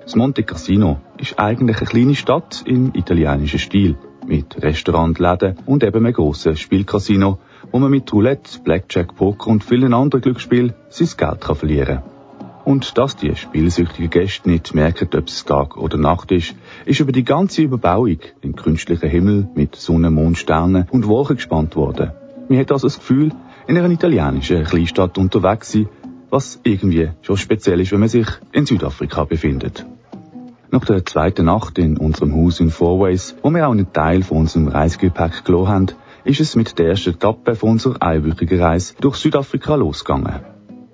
Das 0.08 0.16
Monte 0.16 0.44
Cassino 0.44 1.02
ist 1.18 1.38
eigentlich 1.38 1.80
eine 1.80 1.86
kleine 1.86 2.16
Stadt 2.16 2.64
im 2.66 2.94
italienischen 2.94 3.60
Stil, 3.60 3.98
mit 4.26 4.56
Restaurant, 4.64 5.20
Läden 5.20 5.58
und 5.66 5.84
eben 5.84 6.06
einem 6.06 6.14
grossen 6.14 6.56
Spielcasino, 6.56 7.40
wo 7.74 7.80
man 7.80 7.92
mit 7.92 8.14
Roulette, 8.14 8.62
Blackjack, 8.64 9.18
Poker 9.18 9.48
und 9.48 9.66
vielen 9.66 9.94
anderen 9.94 10.22
Glücksspielen 10.22 10.74
sein 10.88 11.10
Geld 11.18 11.42
kann 11.42 11.56
verlieren 11.58 12.04
Und 12.64 12.98
dass 12.98 13.18
die 13.18 13.36
spielsüchtigen 13.36 14.10
Gäste 14.10 14.50
nicht 14.50 14.74
merken, 14.74 15.10
ob 15.14 15.28
es 15.28 15.44
Tag 15.44 15.76
oder 15.76 15.98
Nacht 15.98 16.32
ist, 16.32 16.56
ist 16.86 17.02
über 17.02 17.12
die 17.12 17.26
ganze 17.26 17.64
Überbauung, 17.64 18.20
den 18.46 18.56
künstlichen 18.56 19.10
Himmel 19.10 19.50
mit 19.56 19.76
Sonne, 19.76 20.10
Mond, 20.10 20.38
Sternen 20.38 20.88
und 20.90 21.06
Wolken 21.10 21.36
gespannt 21.36 21.76
worden. 21.76 22.12
Man 22.48 22.60
hat 22.60 22.72
also 22.72 22.88
das 22.88 23.00
Gefühl, 23.00 23.34
in 23.68 23.78
einer 23.78 23.90
italienischen 23.90 24.64
Kleinstadt 24.64 25.18
unterwegs 25.18 25.74
sein, 25.74 25.90
was 26.30 26.62
irgendwie 26.64 27.10
schon 27.24 27.36
speziell 27.36 27.82
ist, 27.82 27.92
wenn 27.92 28.00
man 28.00 28.10
sich 28.10 28.28
in 28.54 28.66
Südafrika 28.66 29.26
befindet. 29.26 29.86
Nach 30.70 30.84
der 30.84 31.06
zweiten 31.06 31.46
Nacht 31.46 31.78
in 31.78 31.98
unserem 31.98 32.36
Haus 32.36 32.60
in 32.60 32.72
Fourways, 32.72 33.36
wo 33.42 33.50
wir 33.52 33.68
auch 33.68 33.72
einen 33.72 33.94
Teil 33.94 34.22
von 34.22 34.40
unserem 34.40 34.68
Reisegepäck 34.68 35.46
gelassen 35.46 35.68
haben, 35.70 35.88
ist 36.26 36.42
es 36.42 36.58
mit 36.58 36.78
der 36.78 36.90
ersten 36.90 37.12
Etappe 37.12 37.56
von 37.56 37.72
unserer 37.72 38.02
einwöchigen 38.02 38.62
Reise 38.62 38.94
durch 39.00 39.16
Südafrika 39.16 39.76
losgegangen. 39.76 40.42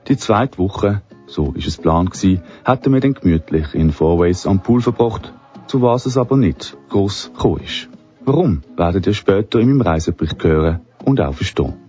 Die 0.08 0.18
zweite 0.18 0.60
Woche, 0.60 1.02
so 1.26 1.54
ist 1.56 1.68
es 1.68 1.78
Plan 1.78 2.06
gewesen, 2.08 2.44
hätten 2.64 2.94
wir 2.94 3.00
dann 3.00 3.16
gemütlich 3.16 3.74
in 3.74 3.92
Fourways 3.92 4.46
am 4.46 4.62
Pool 4.62 4.82
verbracht, 4.82 5.34
zu 5.66 5.82
was 5.82 6.06
es 6.06 6.18
aber 6.18 6.38
nicht 6.38 6.78
gross 6.90 7.32
gekommen 7.34 7.62
ist. 7.64 7.90
Warum, 8.26 8.62
werdet 8.78 9.08
ihr 9.08 9.14
später 9.16 9.60
in 9.60 9.70
meinem 9.70 9.82
Reisebericht 9.82 10.44
hören 10.44 10.82
und 11.04 11.20
auch 11.20 11.34
verstehen. 11.34 11.83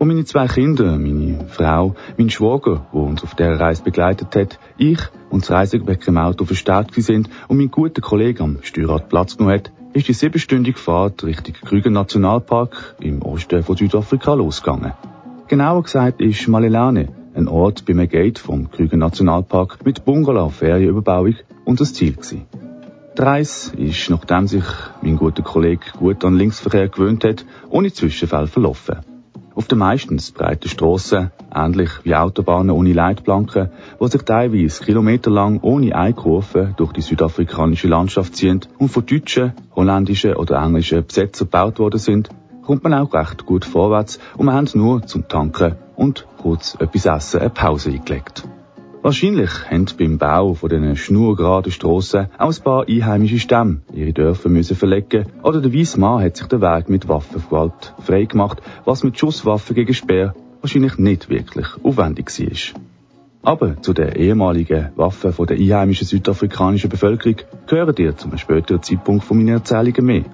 Und 0.00 0.08
meine 0.08 0.24
zwei 0.24 0.46
Kinder, 0.46 0.96
meine 0.96 1.44
Frau, 1.48 1.94
mein 2.16 2.30
Schwager, 2.30 2.86
wo 2.90 3.02
uns 3.02 3.22
auf 3.22 3.34
der 3.34 3.60
Reise 3.60 3.82
begleitet 3.82 4.34
hat, 4.34 4.58
ich 4.78 4.98
und 5.28 5.42
das 5.42 5.50
Reisegepäck 5.50 6.08
im 6.08 6.16
Auto 6.16 6.46
verstärkt 6.46 6.94
sind 6.94 7.28
und 7.48 7.58
mein 7.58 7.70
guter 7.70 8.00
Kollege 8.00 8.42
am 8.42 8.60
Steuerrad 8.62 9.10
Platz 9.10 9.36
genommen 9.36 9.56
hat, 9.56 9.70
ist 9.92 10.08
die 10.08 10.14
siebenstündige 10.14 10.78
Fahrt 10.78 11.22
Richtung 11.22 11.54
Krüger 11.54 11.90
Nationalpark 11.90 12.96
im 13.00 13.20
Osten 13.20 13.62
von 13.62 13.76
Südafrika 13.76 14.32
losgegangen. 14.32 14.94
Genauer 15.48 15.82
gesagt 15.82 16.22
ist 16.22 16.48
Malelane, 16.48 17.10
ein 17.34 17.46
Ort 17.46 17.84
beim 17.84 18.08
Gate 18.08 18.38
vom 18.38 18.70
Krüger 18.70 18.96
Nationalpark 18.96 19.84
mit 19.84 20.06
Bungalow, 20.06 20.48
Ferienüberbauung 20.48 21.34
unser 21.66 21.84
Ziel 21.84 22.14
gewesen. 22.14 22.46
Die 23.18 23.20
Reise 23.20 23.76
ist, 23.76 24.08
nachdem 24.08 24.46
sich 24.46 24.64
mein 25.02 25.18
guter 25.18 25.42
Kollege 25.42 25.84
gut 25.98 26.24
an 26.24 26.38
Linksverkehr 26.38 26.88
gewöhnt 26.88 27.22
hat, 27.22 27.44
ohne 27.68 27.92
Zwischenfälle 27.92 28.46
verlaufen. 28.46 29.09
Auf 29.54 29.66
den 29.66 29.78
meistens 29.78 30.30
breiten 30.30 30.68
Strassen, 30.68 31.32
ähnlich 31.52 31.90
wie 32.04 32.14
Autobahnen 32.14 32.70
ohne 32.70 32.92
Leitplanken, 32.92 33.70
wo 33.98 34.06
sich 34.06 34.22
teilweise 34.22 34.84
kilometerlang 34.84 35.60
ohne 35.60 35.94
eine 35.94 36.14
Kurve 36.14 36.72
durch 36.76 36.92
die 36.92 37.00
südafrikanische 37.00 37.88
Landschaft 37.88 38.36
ziehen 38.36 38.60
und 38.78 38.90
von 38.90 39.04
deutschen, 39.04 39.52
holländischen 39.74 40.36
oder 40.36 40.62
englischen 40.62 41.04
Besetzern 41.04 41.48
gebaut 41.48 41.78
worden 41.80 41.98
sind, 41.98 42.28
kommt 42.62 42.84
man 42.84 42.94
auch 42.94 43.12
recht 43.12 43.44
gut 43.44 43.64
vorwärts 43.64 44.20
und 44.36 44.46
wir 44.46 44.52
haben 44.52 44.68
nur 44.74 45.02
zum 45.02 45.26
Tanken 45.26 45.74
und 45.96 46.26
kurz 46.38 46.76
etwas 46.78 47.06
essen 47.06 47.40
eine 47.40 47.50
Pause 47.50 47.90
eingelegt. 47.90 48.44
Wahrscheinlich 49.02 49.50
haben 49.70 49.86
beim 49.98 50.18
Bau 50.18 50.52
von 50.52 50.68
diesen 50.68 50.94
schnurgeraden 50.94 51.72
Strassen 51.72 52.28
auch 52.36 52.54
ein 52.54 52.62
paar 52.62 52.86
einheimische 52.86 53.38
Stämme 53.38 53.80
ihre 53.94 54.12
Dörfer 54.12 54.50
müssen 54.50 54.76
verlegen 54.76 55.24
oder 55.42 55.62
der 55.62 55.72
weiße 55.72 55.98
Mann 55.98 56.22
hat 56.22 56.36
sich 56.36 56.46
den 56.48 56.60
Weg 56.60 56.90
mit 56.90 57.08
Waffengewalt 57.08 57.94
freigemacht, 58.04 58.60
was 58.84 59.02
mit 59.02 59.18
Schusswaffen 59.18 59.74
gegen 59.74 59.94
Speer 59.94 60.34
wahrscheinlich 60.60 60.98
nicht 60.98 61.30
wirklich 61.30 61.66
aufwendig 61.82 62.28
war. 62.28 62.80
Aber 63.42 63.80
zu 63.80 63.94
den 63.94 64.14
ehemaligen 64.16 64.90
Waffen 64.96 65.46
der 65.46 65.56
einheimischen 65.56 66.06
südafrikanischen 66.06 66.90
Bevölkerung 66.90 67.36
gehören 67.66 67.94
dir 67.94 68.18
zum 68.18 68.36
späteren 68.36 68.82
Zeitpunkt 68.82 69.24
von 69.24 69.38
meinen 69.38 69.54
Erzählungen 69.54 70.04
mehr. 70.04 70.24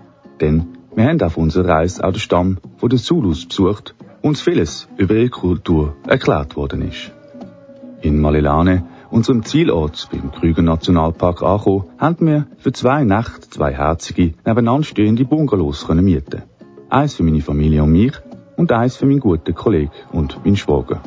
Denn 0.40 0.66
wir 0.96 1.04
haben 1.04 1.22
auf 1.22 1.36
unserer 1.36 1.68
Reise 1.68 2.02
auch 2.02 2.10
den 2.10 2.18
Stamm 2.18 2.58
von 2.78 2.88
den 2.88 2.98
Zulus 2.98 3.46
besucht 3.46 3.94
und 4.22 4.30
uns 4.30 4.40
vieles 4.40 4.88
über 4.96 5.14
ihre 5.14 5.28
Kultur 5.28 5.94
erklärt 6.08 6.56
worden 6.56 6.82
ist. 6.82 7.12
In 8.06 8.20
Malelane, 8.20 8.84
unserem 9.10 9.42
Zielort 9.42 10.08
beim 10.12 10.30
Krüger 10.30 10.62
Nationalpark 10.62 11.42
angekommen, 11.42 11.86
haben 11.98 12.26
wir 12.28 12.46
für 12.56 12.70
zwei 12.70 13.02
Nächte 13.02 13.50
zwei 13.50 13.72
herzige, 13.72 14.34
nebeneinander 14.46 14.84
stehende 14.84 15.24
Bungalows 15.24 15.88
können 15.88 16.04
mieten. 16.04 16.42
Eins 16.88 17.14
für 17.14 17.24
meine 17.24 17.40
Familie 17.40 17.82
und 17.82 17.90
mich 17.90 18.12
und 18.56 18.70
eins 18.70 18.96
für 18.96 19.06
meinen 19.06 19.18
guten 19.18 19.52
Kollegen 19.56 19.90
und 20.12 20.38
meinen 20.44 20.56
Schwager. 20.56 21.02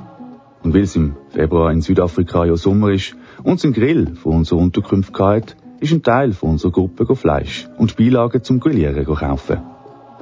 Und 0.62 0.74
weil 0.74 0.82
es 0.82 0.98
im 0.98 1.16
Februar 1.30 1.72
in 1.72 1.80
Südafrika 1.80 2.44
ja 2.44 2.58
Sommer 2.58 2.90
ist 2.90 3.16
und 3.44 3.64
ein 3.64 3.72
Grill 3.72 4.16
von 4.16 4.36
unserer 4.36 4.60
Unterkunft 4.60 5.18
hat, 5.18 5.56
ist 5.80 5.94
ein 5.94 6.04
Teil 6.04 6.34
von 6.34 6.50
unserer 6.50 6.74
Gruppe 6.74 7.16
Fleisch 7.16 7.70
und 7.78 7.96
Beilagen 7.96 8.44
zum 8.44 8.60
Grillieren 8.60 9.06
kaufen. 9.06 9.62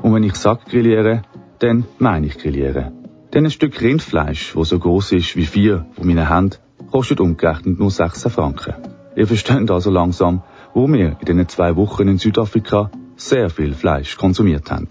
Und 0.03 0.13
wenn 0.13 0.21
ich 0.21 0.35
sage 0.35 0.61
grillieren, 0.69 1.21
dann 1.57 1.85
meine 1.97 2.27
ich 2.27 2.37
grillieren. 2.37 2.91
Denn 3.33 3.45
ein 3.45 3.51
Stück 3.51 3.81
Rindfleisch, 3.81 4.53
das 4.55 4.69
so 4.69 4.77
groß 4.77 5.13
ist 5.13 5.35
wie 5.35 5.47
vier 5.47 5.87
von 5.93 6.05
meinen 6.05 6.29
Händen, 6.29 6.57
kostet 6.91 7.19
umgerechnet 7.19 7.79
nur 7.79 7.91
16 7.91 8.31
Franken. 8.31 8.73
Ihr 9.15 9.27
versteht 9.27 9.71
also 9.71 9.89
langsam, 9.89 10.43
wo 10.73 10.87
wir 10.87 11.17
in 11.19 11.25
diesen 11.25 11.47
zwei 11.47 11.75
Wochen 11.75 12.07
in 12.07 12.17
Südafrika 12.17 12.91
sehr 13.15 13.49
viel 13.49 13.73
Fleisch 13.73 14.17
konsumiert 14.17 14.69
haben. 14.69 14.89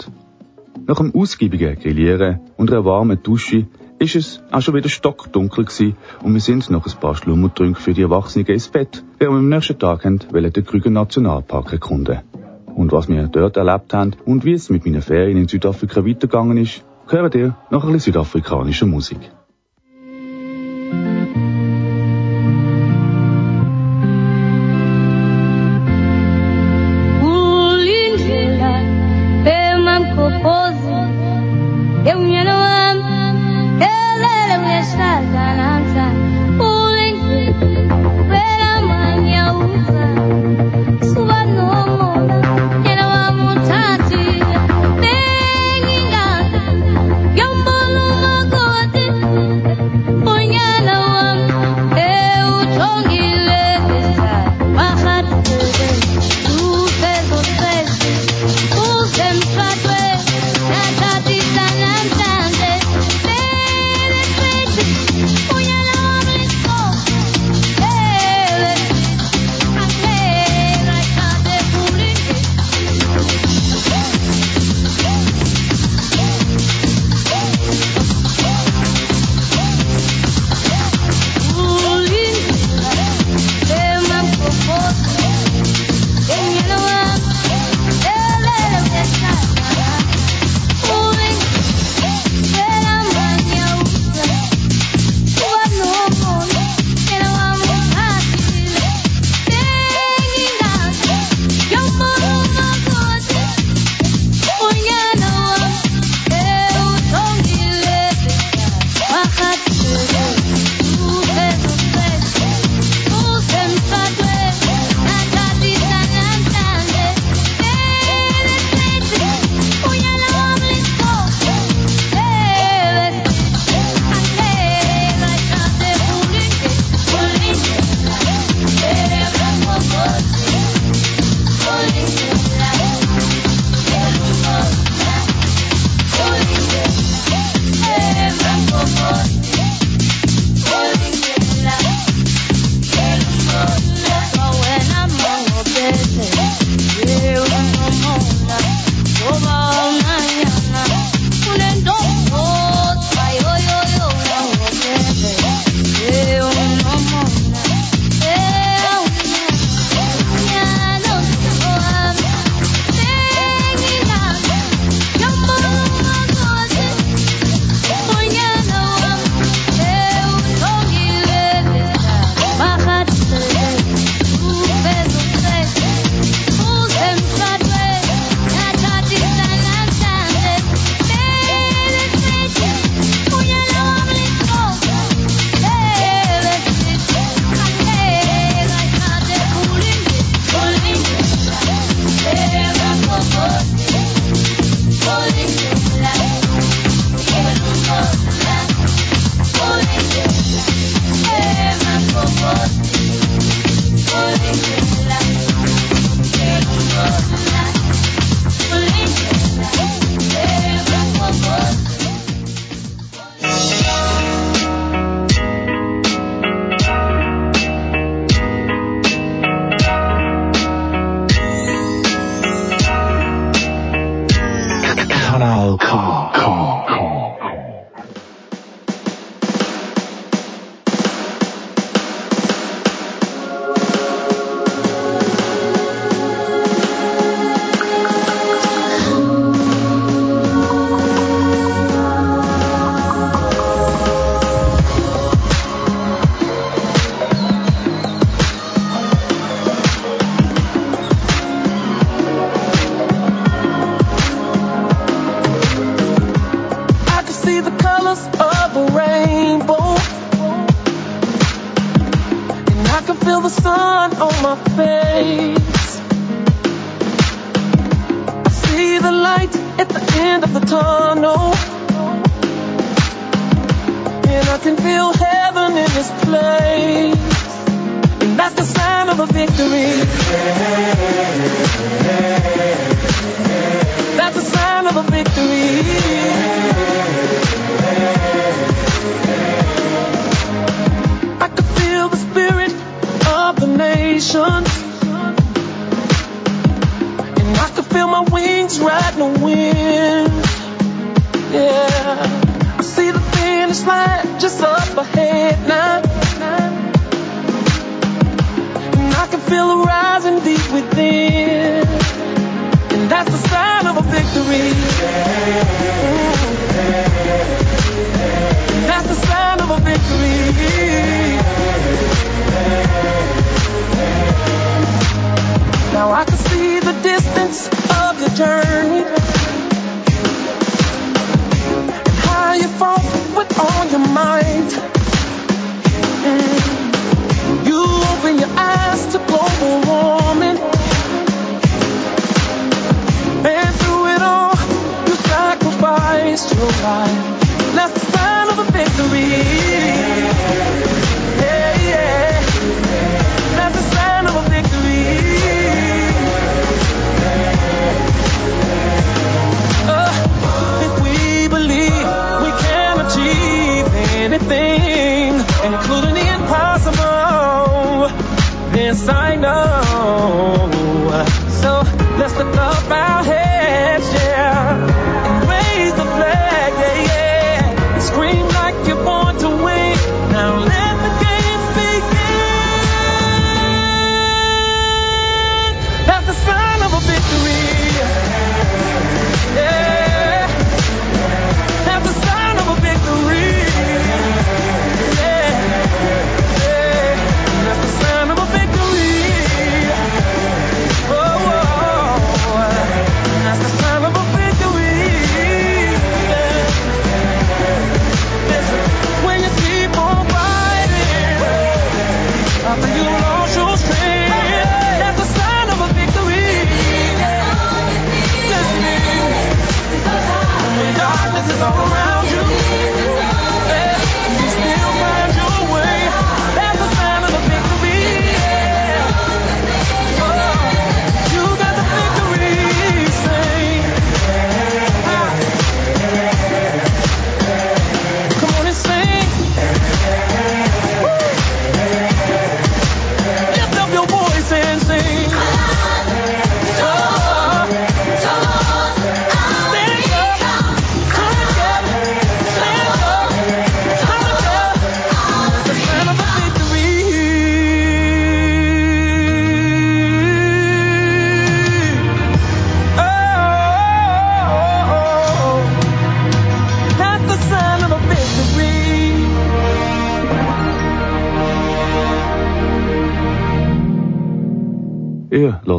Nach 0.87 1.00
einem 1.00 1.14
ausgiebigen 1.14 1.78
Grillieren 1.78 2.40
und 2.56 2.70
einer 2.70 2.85
warmen 2.85 3.22
Dusche 3.22 3.66
ist 3.98 4.14
es 4.14 4.42
auch 4.50 4.61
schon 4.61 4.74
wieder 4.74 4.88
stockdunkel 4.88 5.64
gewesen 5.64 5.96
und 6.22 6.35
wir 6.35 6.40
sind 6.40 6.70
noch 6.70 6.87
ein 6.87 7.00
paar 7.00 7.14
Schlummertrünke 7.14 7.80
für 7.80 7.94
die 7.94 8.02
Erwachsenen 8.02 8.46
ins 8.46 8.68
Bett, 8.68 9.02
während 9.18 9.35
wir 9.35 9.38
am 9.38 9.48
nächsten 9.48 9.78
Tag 9.78 10.04
haben, 10.04 10.18
den 10.18 10.64
Krüger 10.66 10.90
Nationalpark 10.90 11.72
erkunden. 11.72 12.20
Und 12.74 12.92
was 12.92 13.09
wir 13.09 13.28
dort 13.28 13.56
erlebt 13.56 13.94
haben 13.94 14.14
und 14.26 14.44
wie 14.44 14.52
es 14.52 14.68
mit 14.68 14.85
meinen 14.85 15.00
Ferien 15.00 15.38
in 15.38 15.48
Südafrika 15.48 16.04
weitergegangen 16.04 16.59
ist, 16.59 16.85
hören 17.09 17.32
ihr 17.35 17.56
nach 17.70 17.85
ein 17.85 17.92
bisschen 17.92 18.12
südafrikanischer 18.12 18.87
Musik. 18.87 19.30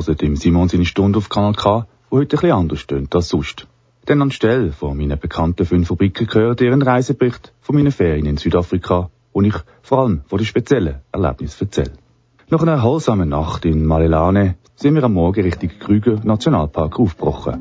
Also 0.08 0.20
hören 0.20 0.28
im 0.28 0.36
Simon 0.38 0.70
seine 0.70 0.86
Stunde 0.86 1.18
auf 1.18 1.28
Kanal 1.28 1.54
K, 1.54 1.86
wo 2.10 2.18
heute 2.18 2.38
ein 2.38 2.40
bisschen 2.40 2.58
anders 2.58 2.88
tönt 2.88 3.14
als 3.14 3.28
sonst. 3.28 3.68
Denn 4.08 4.22
anstelle 4.22 4.72
von 4.72 4.96
meinen 4.96 5.20
bekannten 5.20 5.66
fünf 5.66 5.90
Fabriken 5.90 6.28
gehört 6.28 6.62
deren 6.62 6.82
Reisebericht 6.82 7.52
von 7.60 7.76
meinen 7.76 7.92
Ferien 7.92 8.26
in 8.26 8.38
Südafrika 8.38 9.10
wo 9.34 9.42
ich 9.42 9.56
vor 9.82 10.00
allem 10.00 10.22
von 10.28 10.38
den 10.40 10.46
speziellen 10.46 11.02
Erlebnissen 11.12 11.66
erzähle. 11.66 11.92
Nach 12.50 12.62
einer 12.62 12.72
erholsamen 12.72 13.28
Nacht 13.28 13.66
in 13.66 13.86
Malelane 13.86 14.56
sind 14.78 14.96
wir 14.96 15.04
am 15.04 15.14
Morgen 15.14 15.44
Richtung 15.44 15.72
Krüger 15.78 16.22
Nationalpark 16.24 16.98
aufgebrochen. 16.98 17.57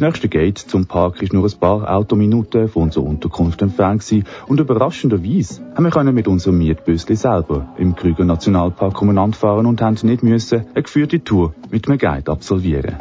Das 0.00 0.06
nächste 0.14 0.30
Gate 0.30 0.56
zum 0.56 0.86
Park 0.86 1.20
ist 1.20 1.34
nur 1.34 1.44
ein 1.44 1.60
paar 1.60 1.94
Autominuten 1.94 2.68
von 2.68 2.84
unserer 2.84 3.04
Unterkunft 3.04 3.60
entfernt 3.60 4.00
gewesen 4.00 4.24
und 4.46 4.58
überraschenderweise 4.58 5.60
haben 5.74 5.84
wir 5.84 5.90
können 5.90 6.14
mit 6.14 6.26
unserem 6.26 6.56
Mietbüsli 6.56 7.16
selber 7.16 7.68
im 7.76 7.94
Krüger 7.94 8.24
Nationalpark 8.24 9.02
umeinander 9.02 9.36
fahren 9.36 9.66
und 9.66 9.82
haben 9.82 9.98
nicht 10.04 10.22
müssen 10.22 10.64
eine 10.72 10.82
geführte 10.82 11.22
Tour 11.22 11.52
mit 11.70 11.86
einem 11.86 11.98
Guide 11.98 12.32
absolvieren. 12.32 12.96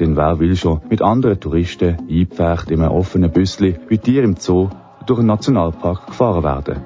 Denn 0.00 0.16
wer 0.16 0.40
will 0.40 0.56
schon 0.56 0.80
mit 0.90 1.00
anderen 1.00 1.38
Touristen 1.38 1.96
eingepfercht 2.10 2.72
in 2.72 2.80
einem 2.80 2.90
offenen 2.90 3.30
Büsli 3.30 3.76
wie 3.86 3.98
Tier 3.98 4.24
im 4.24 4.34
Zoo 4.36 4.70
durch 5.06 5.20
einen 5.20 5.28
Nationalpark 5.28 6.08
gefahren 6.08 6.42
werden? 6.42 6.82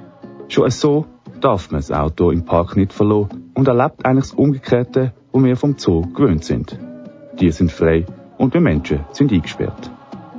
Schon 0.49 0.71
so 0.71 1.07
darf 1.41 1.71
man 1.71 1.81
das 1.81 1.91
Auto 1.91 2.31
im 2.31 2.45
Park 2.45 2.77
nicht 2.77 2.93
verloren 2.93 3.51
und 3.55 3.67
erlebt 3.67 4.05
eigentlich 4.05 4.29
das 4.29 4.35
Umgekehrte, 4.35 5.15
wo 5.33 5.43
wir 5.43 5.57
vom 5.57 5.79
Zoo 5.79 6.03
gewöhnt 6.13 6.45
sind. 6.45 6.79
Die 7.41 7.51
sind 7.53 7.73
frei 7.73 8.05
und 8.41 8.55
wir 8.55 8.63
Menschen 8.63 9.01
sind 9.13 9.33
eingesperrt. 9.33 9.91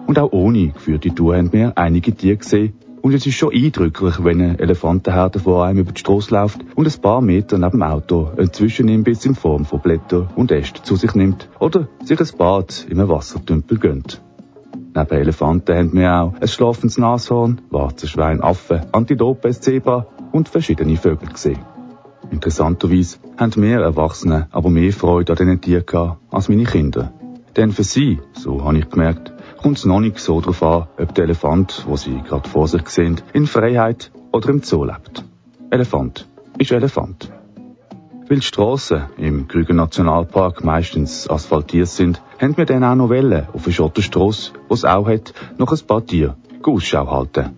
Und 0.08 0.18
auch 0.18 0.32
ohne 0.32 0.70
geführte 0.70 1.14
Tour 1.14 1.38
haben 1.38 1.54
wir 1.54 1.78
einige 1.78 2.14
Tiere 2.14 2.38
gesehen. 2.38 2.74
Und 3.04 3.14
es 3.14 3.28
ist 3.28 3.36
schon 3.36 3.54
eindrücklich, 3.54 4.24
wenn 4.24 4.42
eine 4.42 4.60
Elefantenherde 4.60 5.40
vor 5.40 5.66
einem 5.66 5.80
über 5.80 5.92
die 5.92 6.00
Straße 6.00 6.34
läuft 6.34 6.62
und 6.76 6.88
ein 6.88 7.02
paar 7.02 7.22
Meter 7.22 7.60
neben 7.60 7.72
dem 7.72 7.84
Auto 7.84 8.32
einen 8.36 8.52
Zwischenimbiss 8.52 9.26
in 9.26 9.36
Form 9.36 9.66
von 9.66 9.82
Blättern 9.82 10.30
und 10.36 10.52
Ästen 10.52 10.84
zu 10.84 10.96
sich 10.96 11.14
nimmt 11.14 11.48
oder 11.60 11.88
sich 12.04 12.20
ein 12.20 12.38
Bad 12.38 12.88
in 12.90 13.00
einem 13.00 13.10
Wassertümpel 13.10 13.78
gönnt. 13.78 14.22
Neben 14.96 15.12
Elefanten 15.12 15.76
haben 15.76 15.94
wir 15.94 16.22
auch 16.22 16.34
ein 16.42 16.48
schlafendes 16.48 16.98
Nashorn, 16.98 17.62
Warzenschwein, 17.70 18.42
Affen, 18.42 18.82
Antilope, 18.92 19.52
Zebra 19.52 20.08
und 20.32 20.50
verschiedene 20.50 20.98
Vögel 20.98 21.30
gesehen. 21.30 21.60
Interessanterweise 22.32 23.18
haben 23.38 23.62
mehr 23.62 23.82
Erwachsene 23.82 24.48
aber 24.52 24.70
mehr 24.70 24.92
Freude 24.92 25.34
an 25.34 25.38
diesen 25.38 25.62
Tieren 25.62 25.86
gehabt 25.86 26.20
als 26.32 26.50
meine 26.50 26.64
Kinder. 26.64 27.14
Denn 27.56 27.72
für 27.72 27.84
sie, 27.84 28.20
so 28.34 28.64
habe 28.64 28.78
ich 28.78 28.90
gemerkt, 28.90 29.34
kommt 29.62 29.78
es 29.78 29.86
noch 29.86 30.00
nicht 30.00 30.20
so 30.20 30.40
darauf 30.40 30.64
an, 30.64 30.88
ob 30.98 31.16
der 31.16 31.26
Elefant, 31.26 31.84
wo 31.88 31.98
sie 31.98 32.22
gerade 32.22 32.48
vor 32.48 32.68
sich 32.68 32.88
sehen, 32.90 33.20
in 33.34 33.46
Freiheit 33.46 34.12
oder 34.32 34.50
im 34.50 34.64
Zoo 34.64 34.86
lebt. 34.86 35.26
Elefant 35.70 36.28
ist 36.58 36.72
Elefant. 36.72 37.32
Weil 38.28 38.40
die 38.40 38.46
Strassen 38.46 39.04
im 39.18 39.50
Krüger 39.50 39.74
Nationalpark 39.74 40.64
meistens 40.64 41.30
asphaltiert 41.30 41.90
sind, 41.90 42.22
haben 42.40 42.56
wir 42.56 42.66
dann 42.66 42.86
auch 42.86 42.96
noch 42.96 43.10
Wellen 43.10 43.48
auf 43.52 43.66
der 43.66 43.72
Schotterstrasse, 43.72 44.54
wo 44.70 44.74
es 44.74 44.86
auch 44.86 45.08
hat, 45.08 45.34
noch 45.58 45.72
ein 45.74 45.86
paar 45.86 46.06
Tiere 46.06 46.38
Ausschau 46.64 47.10
halten. 47.10 47.58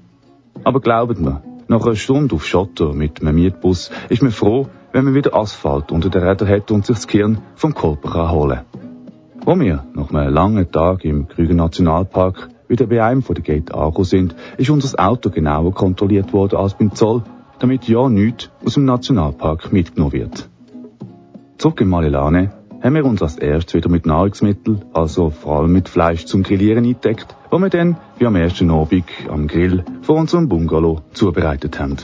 Aber 0.64 0.80
glaubt 0.80 1.20
mir, 1.20 1.44
nach 1.68 1.86
einer 1.86 1.96
Stunde 1.96 2.36
auf 2.36 2.46
Schotter 2.46 2.94
mit 2.94 3.22
einem 3.22 3.36
Mietbus 3.36 3.92
ist 4.10 4.24
man 4.24 4.32
froh, 4.32 4.68
wenn 4.92 5.06
man 5.06 5.14
wieder 5.14 5.36
Asphalt 5.36 5.92
unter 5.92 6.10
den 6.10 6.24
Rädern 6.24 6.48
hat 6.48 6.72
und 6.72 6.86
sich 6.86 6.96
das 6.96 7.08
Gehirn 7.08 7.40
vom 7.56 7.76
Körper 7.76 8.32
holen 8.32 8.62
kann. 8.72 8.93
Wo 9.46 9.60
wir 9.60 9.84
nach 9.94 10.10
einem 10.12 10.34
langen 10.34 10.72
Tag 10.72 11.04
im 11.04 11.28
Krüger 11.28 11.54
Nationalpark 11.54 12.48
wieder 12.70 12.88
bei 12.88 13.04
einem 13.04 13.22
von 13.22 13.36
den 13.36 13.44
Gate 13.44 13.74
angekommen 13.74 14.06
sind, 14.06 14.36
ist 14.58 14.70
unser 14.70 14.98
Auto 15.06 15.30
genauer 15.30 15.74
kontrolliert 15.74 16.32
worden 16.32 16.56
als 16.56 16.76
beim 16.76 16.96
Zoll, 16.96 17.24
damit 17.60 17.90
ja 17.90 18.08
nichts 18.08 18.50
aus 18.64 18.76
dem 18.76 18.86
Nationalpark 18.86 19.74
mitgenommen 19.74 20.14
wird. 20.14 20.50
Zurück 21.58 21.82
in 21.82 21.90
Malilane 21.90 22.54
haben 22.82 22.96
wir 22.96 23.04
uns 23.04 23.22
als 23.22 23.38
erstes 23.38 23.74
wieder 23.74 23.90
mit 23.90 24.06
Nahrungsmitteln, 24.06 24.86
also 24.94 25.30
vor 25.30 25.60
allem 25.60 25.74
mit 25.74 25.90
Fleisch 25.90 26.26
zum 26.26 26.44
Grillieren 26.44 26.86
eingedeckt, 26.86 27.36
wo 27.52 27.60
wir 27.60 27.70
dann, 27.70 27.98
wie 28.20 28.26
am 28.26 28.38
ersten 28.38 28.72
Abend, 28.72 29.04
am 29.30 29.48
Grill 29.48 29.84
vor 30.04 30.16
unserem 30.16 30.48
Bungalow 30.48 31.02
zubereitet 31.12 31.80
haben. 31.82 31.98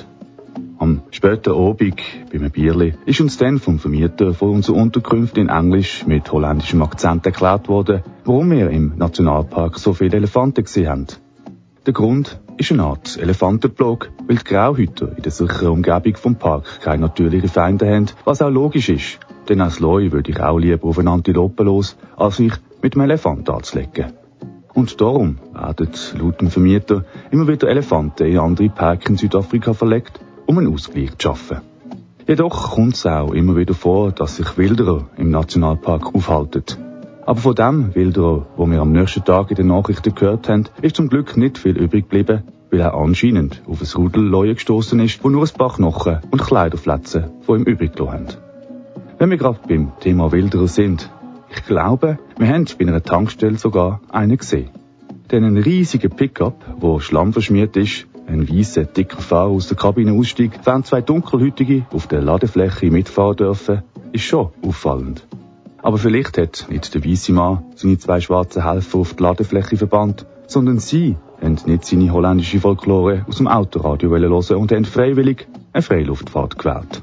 Am 0.79 1.01
späten 1.11 1.51
Abend, 1.51 2.01
beim 2.31 2.49
Bierli, 2.51 2.93
ist 3.05 3.19
uns 3.19 3.37
dann 3.37 3.59
vom 3.59 3.79
Vermieter 3.79 4.33
von 4.33 4.51
unserer 4.51 4.77
Unterkunft 4.77 5.37
in 5.37 5.49
Englisch 5.49 6.07
mit 6.07 6.31
holländischem 6.31 6.81
Akzent 6.81 7.25
erklärt 7.25 7.67
worden, 7.67 8.01
warum 8.23 8.49
wir 8.51 8.69
im 8.69 8.93
Nationalpark 8.95 9.77
so 9.77 9.91
viele 9.91 10.15
Elefanten 10.15 10.63
gesehen 10.63 10.87
haben. 10.87 11.07
Der 11.85 11.91
Grund 11.91 12.39
ist 12.55 12.71
eine 12.71 12.83
Art 12.83 13.17
Elefantenblog, 13.17 14.09
weil 14.25 14.37
die 14.37 14.43
Grauhüter 14.45 15.11
in 15.17 15.21
der 15.21 15.33
sicheren 15.33 15.67
Umgebung 15.67 16.15
vom 16.15 16.35
Park 16.35 16.79
keine 16.81 17.01
natürlichen 17.01 17.49
Feinde 17.49 17.93
haben, 17.93 18.05
was 18.23 18.41
auch 18.41 18.49
logisch 18.49 18.87
ist, 18.87 19.19
denn 19.49 19.59
als 19.59 19.81
Leu 19.81 20.13
würde 20.13 20.31
ich 20.31 20.39
auch 20.39 20.59
lieber 20.59 20.87
auf 20.87 20.97
eine 20.97 21.11
Antilope 21.11 21.63
los, 21.63 21.97
als 22.15 22.39
mich 22.39 22.53
mit 22.81 22.95
einem 22.95 23.03
Elefant 23.09 23.49
anzulegen. 23.49 24.13
Und 24.73 25.01
darum 25.01 25.39
werden 25.53 25.89
laut 26.17 26.39
dem 26.39 26.49
Vermieter 26.49 27.03
immer 27.31 27.49
wieder 27.49 27.67
Elefanten 27.67 28.27
in 28.27 28.39
andere 28.39 28.69
Parks 28.69 29.09
in 29.09 29.17
Südafrika 29.17 29.73
verlegt, 29.73 30.21
um 30.49 30.57
einen 30.57 30.73
Ausgleich 30.73 31.15
zu 31.19 31.27
schaffen. 31.27 31.61
Jedoch 32.27 32.71
kommt 32.71 32.95
es 32.95 33.05
auch 33.05 33.33
immer 33.33 33.55
wieder 33.55 33.75
vor, 33.75 34.11
dass 34.11 34.37
sich 34.37 34.57
Wilderer 34.57 35.07
im 35.15 35.29
Nationalpark 35.29 36.15
aufhalten. 36.15 36.63
Aber 37.23 37.39
von 37.39 37.53
dem 37.53 37.93
Wilderer, 37.93 38.47
wo 38.57 38.65
wir 38.65 38.81
am 38.81 38.91
nächsten 38.91 39.23
Tag 39.23 39.51
in 39.51 39.57
den 39.57 39.67
Nachrichten 39.67 40.15
gehört 40.15 40.49
haben, 40.49 40.65
ist 40.81 40.95
zum 40.95 41.07
Glück 41.07 41.37
nicht 41.37 41.59
viel 41.59 41.77
übrig 41.77 42.09
geblieben, 42.09 42.45
weil 42.71 42.79
er 42.79 42.95
anscheinend 42.95 43.61
auf 43.67 43.79
ein 43.79 43.87
Rudel 43.95 44.23
Leute 44.23 44.55
gestoßen 44.55 44.99
ist, 45.01 45.23
wo 45.23 45.29
nur 45.29 45.43
ein 45.43 45.53
paar 45.55 45.75
Knochen 45.75 46.17
und 46.31 46.41
Kleiderfletzen 46.41 47.25
von 47.41 47.59
ihm 47.59 47.65
übrig 47.65 47.91
haben. 47.99 48.25
Wenn 49.19 49.29
wir 49.29 49.37
gerade 49.37 49.59
beim 49.67 49.91
Thema 49.99 50.31
Wilderer 50.31 50.67
sind, 50.67 51.11
ich 51.51 51.63
glaube, 51.67 52.17
wir 52.39 52.47
haben 52.47 52.65
bei 52.79 52.87
einer 52.87 53.03
Tankstelle 53.03 53.59
sogar 53.59 54.01
einen 54.09 54.37
gesehen. 54.37 54.71
Denn 55.29 55.43
ein 55.43 55.57
riesiger 55.57 56.09
Pickup, 56.09 56.55
wo 56.79 56.99
Schlamm 56.99 57.33
verschmiert 57.33 57.77
ist, 57.77 58.07
ein 58.29 58.47
weißer, 58.47 58.85
dicker 58.85 59.17
Fahrer 59.17 59.49
aus 59.49 59.67
der 59.67 59.77
Kabine 59.77 60.13
aussteigt, 60.13 60.59
während 60.65 60.85
zwei 60.85 61.01
Dunkelhütige 61.01 61.85
auf 61.91 62.07
der 62.07 62.21
Ladefläche 62.21 62.91
mitfahren 62.91 63.35
dürfen, 63.35 63.81
ist 64.11 64.23
schon 64.23 64.49
auffallend. 64.65 65.25
Aber 65.81 65.97
vielleicht 65.97 66.37
hat 66.37 66.67
nicht 66.69 66.93
der 66.93 67.03
weiße 67.03 67.31
Mann 67.33 67.63
seine 67.75 67.97
zwei 67.97 68.21
schwarzen 68.21 68.63
Helfer 68.63 68.99
auf 68.99 69.13
die 69.13 69.23
Ladefläche 69.23 69.77
verbannt, 69.77 70.25
sondern 70.47 70.79
sie 70.79 71.15
haben 71.41 71.57
nicht 71.65 71.85
seine 71.85 72.11
holländische 72.11 72.59
Folklore 72.59 73.25
aus 73.27 73.37
dem 73.37 73.47
Autoradio 73.47 74.09
hören 74.09 74.57
und 74.57 74.71
haben 74.71 74.85
freiwillig 74.85 75.47
eine 75.73 75.81
Freiluftfahrt 75.81 76.57
gewählt. 76.57 77.01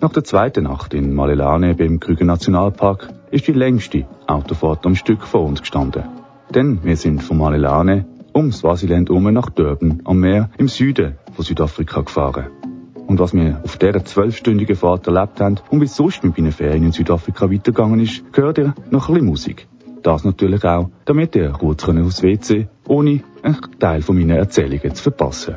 Nach 0.00 0.12
der 0.12 0.22
zweiten 0.22 0.64
Nacht 0.64 0.94
in 0.94 1.14
Malelane 1.14 1.74
beim 1.74 1.98
Krüger 1.98 2.24
Nationalpark 2.24 3.08
ist 3.30 3.48
die 3.48 3.52
längste 3.52 4.06
Autofahrt 4.26 4.86
am 4.86 4.94
Stück 4.94 5.22
vor 5.22 5.44
uns 5.44 5.60
gestanden. 5.60 6.04
Denn 6.54 6.84
wir 6.84 6.96
sind 6.96 7.22
von 7.22 7.38
Malelane 7.38 8.06
um 8.38 8.52
Swasiland 8.52 9.10
um 9.10 9.24
nach 9.32 9.50
Durban 9.50 10.00
am 10.04 10.20
Meer 10.20 10.50
im 10.58 10.68
Süden 10.68 11.16
von 11.34 11.44
Südafrika 11.44 12.02
gefahren. 12.02 12.46
Und 13.08 13.18
was 13.18 13.34
wir 13.34 13.60
auf 13.64 13.78
dieser 13.78 14.04
zwölfstündigen 14.04 14.76
Fahrt 14.76 15.08
erlebt 15.08 15.40
haben 15.40 15.56
und 15.70 15.80
wie 15.80 15.86
es 15.86 15.96
sonst 15.96 16.22
mit 16.22 16.38
meinen 16.38 16.52
Ferien 16.52 16.84
in 16.84 16.92
Südafrika 16.92 17.50
weitergegangen 17.50 17.98
ist, 17.98 18.32
gehört 18.32 18.58
ihr 18.58 18.74
noch 18.90 19.08
ein 19.08 19.14
bisschen 19.14 19.28
Musik. 19.28 19.66
Das 20.04 20.22
natürlich 20.22 20.64
auch, 20.64 20.88
damit 21.04 21.34
ihr 21.34 21.50
kurz 21.50 21.88
aufs 21.88 22.22
WC, 22.22 22.68
ohne 22.86 23.24
einen 23.42 23.58
Teil 23.80 24.02
von 24.02 24.16
meinen 24.16 24.38
Erzählungen 24.38 24.94
zu 24.94 25.02
verpassen. 25.02 25.56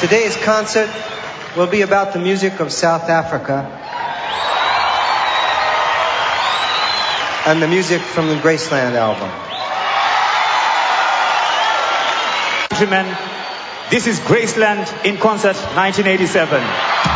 Today's 0.00 0.36
concert 0.44 0.90
will 1.56 1.68
be 1.68 1.82
about 1.82 2.12
the 2.12 2.18
music 2.18 2.58
of 2.58 2.72
South 2.72 3.08
Africa 3.08 3.62
and 7.46 7.62
the 7.62 7.68
music 7.68 8.02
from 8.02 8.28
the 8.28 8.34
Graceland 8.34 8.94
album. 8.96 9.30
Gentlemen, 12.70 13.33
this 13.90 14.06
is 14.06 14.18
Graceland 14.20 15.04
in 15.04 15.18
concert 15.18 15.56
1987. 15.76 17.13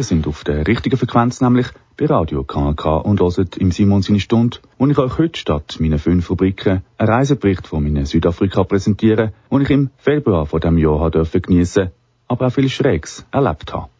Ihr 0.00 0.04
sind 0.04 0.26
auf 0.26 0.44
der 0.44 0.66
richtigen 0.66 0.96
Frequenz, 0.96 1.42
nämlich 1.42 1.66
bei 1.98 2.06
Radio 2.06 2.42
KNK 2.42 3.04
und 3.04 3.20
hört 3.20 3.58
im 3.58 3.70
Simon 3.70 4.00
seine 4.00 4.18
Stunde, 4.18 4.56
wo 4.78 4.86
ich 4.86 4.96
euch 4.96 5.18
heute 5.18 5.38
statt 5.38 5.76
meinen 5.78 5.98
fünf 5.98 6.30
Rubriken 6.30 6.80
einen 6.96 7.10
Reisebericht 7.10 7.66
von 7.66 7.84
meinen 7.84 8.06
Südafrika 8.06 8.64
präsentiere, 8.64 9.34
den 9.50 9.60
ich 9.60 9.68
im 9.68 9.90
Februar 9.98 10.46
von 10.46 10.58
dem 10.58 10.78
Jahr 10.78 11.10
dürfen 11.10 11.42
geniessen, 11.42 11.90
aber 12.28 12.46
auch 12.46 12.50
viel 12.50 12.70
Schrägs 12.70 13.26
erlebt 13.30 13.74
habe. 13.74 13.90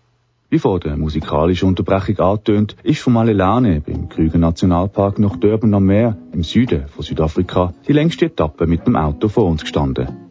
Wie 0.49 0.59
vor 0.59 0.81
der 0.81 0.97
musikalischen 0.97 1.69
Unterbrechung 1.69 2.19
angetönt, 2.19 2.77
ist 2.83 3.03
von 3.03 3.13
Malelane 3.13 3.83
beim 3.83 4.09
Krüger 4.09 4.39
Nationalpark 4.39 5.19
nach 5.19 5.37
Durban 5.37 5.75
am 5.75 5.85
Meer 5.85 6.17
im 6.33 6.43
Süden 6.43 6.89
von 6.89 7.05
Südafrika 7.05 7.75
die 7.87 7.93
längste 7.93 8.25
Etappe 8.25 8.67
mit 8.67 8.87
dem 8.87 8.97
Auto 8.97 9.29
vor 9.29 9.45
uns 9.45 9.61
gestanden. 9.61 10.30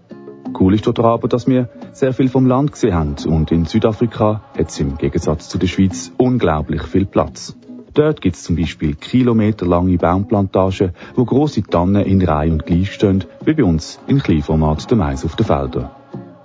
Cool 0.58 0.74
ist 0.74 0.88
dort 0.88 1.00
aber, 1.00 1.28
dass 1.28 1.48
wir 1.48 1.70
sehr 1.94 2.14
viel 2.14 2.30
vom 2.30 2.46
Land 2.46 2.72
gesehen 2.72 2.94
haben 2.94 3.16
und 3.28 3.52
in 3.52 3.66
Südafrika 3.66 4.42
hat 4.58 4.70
es 4.70 4.80
im 4.80 4.98
Gegensatz 4.98 5.50
zu 5.50 5.58
der 5.58 5.68
Schweiz 5.68 6.12
unglaublich 6.18 6.84
viel 6.84 7.06
Platz. 7.06 7.56
Dort 7.94 8.22
gibt 8.22 8.36
es 8.36 8.44
zum 8.44 8.56
Beispiel 8.56 8.96
kilometerlange 8.96 9.98
Baumplantagen, 9.98 10.92
wo 11.16 11.26
große 11.26 11.64
Tannen 11.64 12.06
in 12.06 12.22
Reihe 12.22 12.52
und 12.52 12.66
gleich 12.66 12.94
stehen, 12.94 13.26
wie 13.44 13.54
bei 13.54 13.64
uns 13.64 14.00
in 14.08 14.20
Kleinformat 14.20 14.90
der 14.90 14.98
Mais 14.98 15.26
auf 15.26 15.36
den 15.36 15.46
Feldern. 15.46 15.90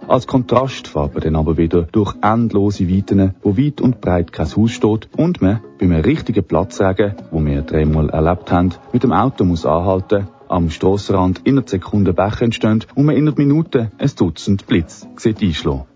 Als 0.06 0.26
Kontrast 0.26 0.86
fährt 0.86 1.14
man 1.14 1.22
dann 1.22 1.36
aber 1.36 1.56
wieder 1.56 1.82
durch 1.82 2.14
endlose 2.20 2.90
Weiten, 2.90 3.34
wo 3.42 3.56
weit 3.56 3.80
und 3.80 4.00
breit 4.00 4.32
kein 4.32 4.54
Haus 4.54 4.70
steht 4.70 5.08
und 5.16 5.40
man 5.40 5.60
bei 5.78 5.86
einem 5.86 6.02
richtigen 6.02 6.44
Platzregen, 6.44 7.14
wo 7.30 7.42
wir 7.42 7.62
dreimal 7.62 8.10
erlebt 8.10 8.52
haben, 8.52 8.74
mit 8.92 9.02
dem 9.02 9.12
Auto 9.12 9.44
muss 9.44 9.64
anhalten 9.64 10.28
am 10.54 10.70
Strassenrand 10.70 11.40
innerhalb 11.44 11.68
Sekunden 11.68 12.14
Bäche 12.14 12.44
entstehen 12.44 12.84
und 12.94 13.06
man 13.06 13.16
innerhalb 13.16 13.38
Minuten 13.38 13.90
ein 13.98 14.10
Dutzend 14.16 14.66
Blitz 14.68 15.06
sieht 15.16 15.42
einschlagen. 15.42 15.86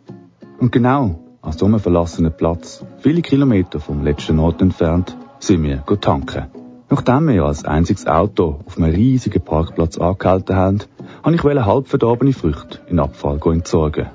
Und 0.59 0.72
genau 0.72 1.20
an 1.42 1.52
so 1.52 1.66
einem 1.66 1.78
verlassenen 1.78 2.32
Platz, 2.36 2.84
viele 2.98 3.22
Kilometer 3.22 3.78
vom 3.78 4.02
letzten 4.02 4.40
Ort 4.40 4.61
entfernt, 4.61 5.16
sind 5.38 5.62
wir 5.62 5.84
tanken. 6.00 6.46
Nachdem 6.90 7.28
wir 7.28 7.44
als 7.44 7.64
einziges 7.64 8.06
Auto 8.09 8.61
auf 8.66 8.76
einem 8.76 8.92
riesigen 8.92 9.44
Parkplatz 9.44 9.96
angehalten 9.96 10.56
haben, 10.56 10.78
habe 11.22 11.36
ich 11.36 11.44
halb 11.44 11.86
verdorbene 11.86 12.32
Früchte 12.32 12.80
in 12.88 12.98
Abfall 12.98 13.38
entsorgen. 13.52 14.09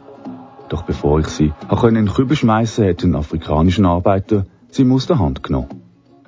Doch 0.67 0.81
bevor 0.81 1.19
ich 1.19 1.27
sie 1.27 1.53
in 1.69 1.95
den 1.95 2.09
Kübel 2.09 2.35
schmeißen, 2.35 2.85
hat 2.85 3.03
ein 3.03 3.15
afrikanischer 3.15 3.85
Arbeiter 3.85 4.45
sie 4.69 4.89
aus 4.91 5.07
der 5.07 5.19
Hand 5.19 5.41
genommen. 5.43 5.82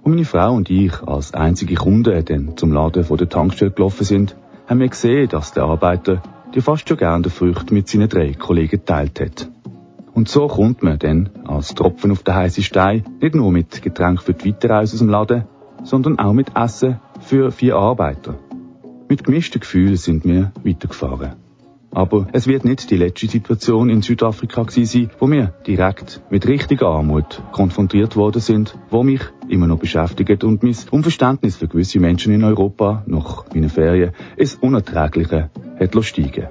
Und 0.05 0.11
meine 0.11 0.25
Frau 0.25 0.53
und 0.53 0.69
ich 0.69 1.01
als 1.01 1.33
einzige 1.33 1.73
Kunden 1.73 2.23
dann 2.23 2.55
zum 2.57 2.71
Laden 2.71 3.03
vor 3.03 3.17
der 3.17 3.27
Tankstelle 3.27 3.71
gelaufen 3.71 4.03
sind, 4.03 4.35
haben 4.67 4.79
wir 4.79 4.87
gesehen, 4.87 5.27
dass 5.29 5.51
der 5.51 5.63
Arbeiter 5.63 6.21
die 6.53 6.61
fast 6.61 6.87
schon 6.87 6.97
gerne 6.97 7.27
Früchte 7.31 7.73
mit 7.73 7.89
seinen 7.89 8.07
drei 8.07 8.33
Kollegen 8.33 8.69
geteilt 8.69 9.19
hat. 9.19 9.49
Und 10.13 10.29
so 10.29 10.45
kommt 10.45 10.83
man 10.83 10.99
dann 10.99 11.31
als 11.47 11.73
Tropfen 11.73 12.11
auf 12.11 12.21
den 12.21 12.35
heißen 12.35 12.63
Stein 12.63 13.03
nicht 13.19 13.33
nur 13.33 13.51
mit 13.51 13.81
Getränk 13.81 14.21
für 14.21 14.35
die 14.35 14.49
Weiterreise 14.49 14.93
aus 14.93 14.99
dem 14.99 15.09
Laden, 15.09 15.45
sondern 15.83 16.19
auch 16.19 16.33
mit 16.33 16.55
Essen 16.55 16.99
für 17.21 17.51
vier 17.51 17.75
Arbeiter. 17.75 18.35
Mit 19.09 19.23
gemischten 19.23 19.59
Gefühlen 19.59 19.97
sind 19.97 20.23
wir 20.23 20.51
weitergefahren. 20.63 21.33
Aber 21.95 22.27
es 22.33 22.45
wird 22.45 22.65
nicht 22.65 22.91
die 22.91 22.97
letzte 22.97 23.27
Situation 23.27 23.89
in 23.89 24.01
Südafrika 24.01 24.63
gewesen 24.63 24.85
sein, 24.85 25.09
wo 25.17 25.31
wir 25.31 25.53
direkt 25.65 26.21
mit 26.29 26.45
richtiger 26.45 26.87
Armut 26.87 27.41
konfrontiert 27.53 28.17
worden 28.17 28.41
sind, 28.41 28.77
wo 28.89 29.01
mich 29.01 29.21
immer 29.47 29.65
noch 29.65 29.79
beschäftigt 29.79 30.43
und 30.43 30.61
mein 30.61 30.75
Unverständnis 30.91 31.55
für 31.55 31.69
gewisse 31.69 32.01
Menschen 32.01 32.33
in 32.33 32.43
Europa 32.43 33.03
nach 33.05 33.45
meinen 33.53 33.69
Ferien 33.69 34.11
ins 34.35 34.55
Unerträgliche 34.55 35.49
hat 35.79 36.03
steigen 36.03 36.49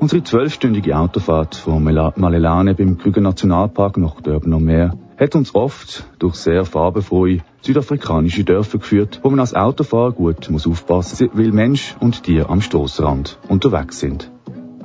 Unsere 0.00 0.24
zwölfstündige 0.24 0.98
Autofahrt 0.98 1.54
von 1.54 1.84
Malelane 1.84 2.74
beim 2.74 2.98
Krüger 2.98 3.20
Nationalpark 3.20 3.98
nach 3.98 4.20
Durban 4.20 4.54
am 4.54 4.64
Meer 4.64 4.98
hat 5.16 5.36
uns 5.36 5.54
oft 5.54 6.06
durch 6.18 6.34
sehr 6.34 6.64
farbenfrohe 6.64 7.38
südafrikanische 7.60 8.42
Dörfer 8.42 8.78
geführt, 8.78 9.20
wo 9.22 9.30
man 9.30 9.38
als 9.38 9.54
Autofahrer 9.54 10.10
gut 10.10 10.50
muss 10.50 10.66
aufpassen 10.66 11.28
muss, 11.28 11.38
weil 11.38 11.52
Mensch 11.52 11.94
und 12.00 12.24
Tier 12.24 12.50
am 12.50 12.62
Stoßrand 12.62 13.38
unterwegs 13.48 14.00
sind. 14.00 14.28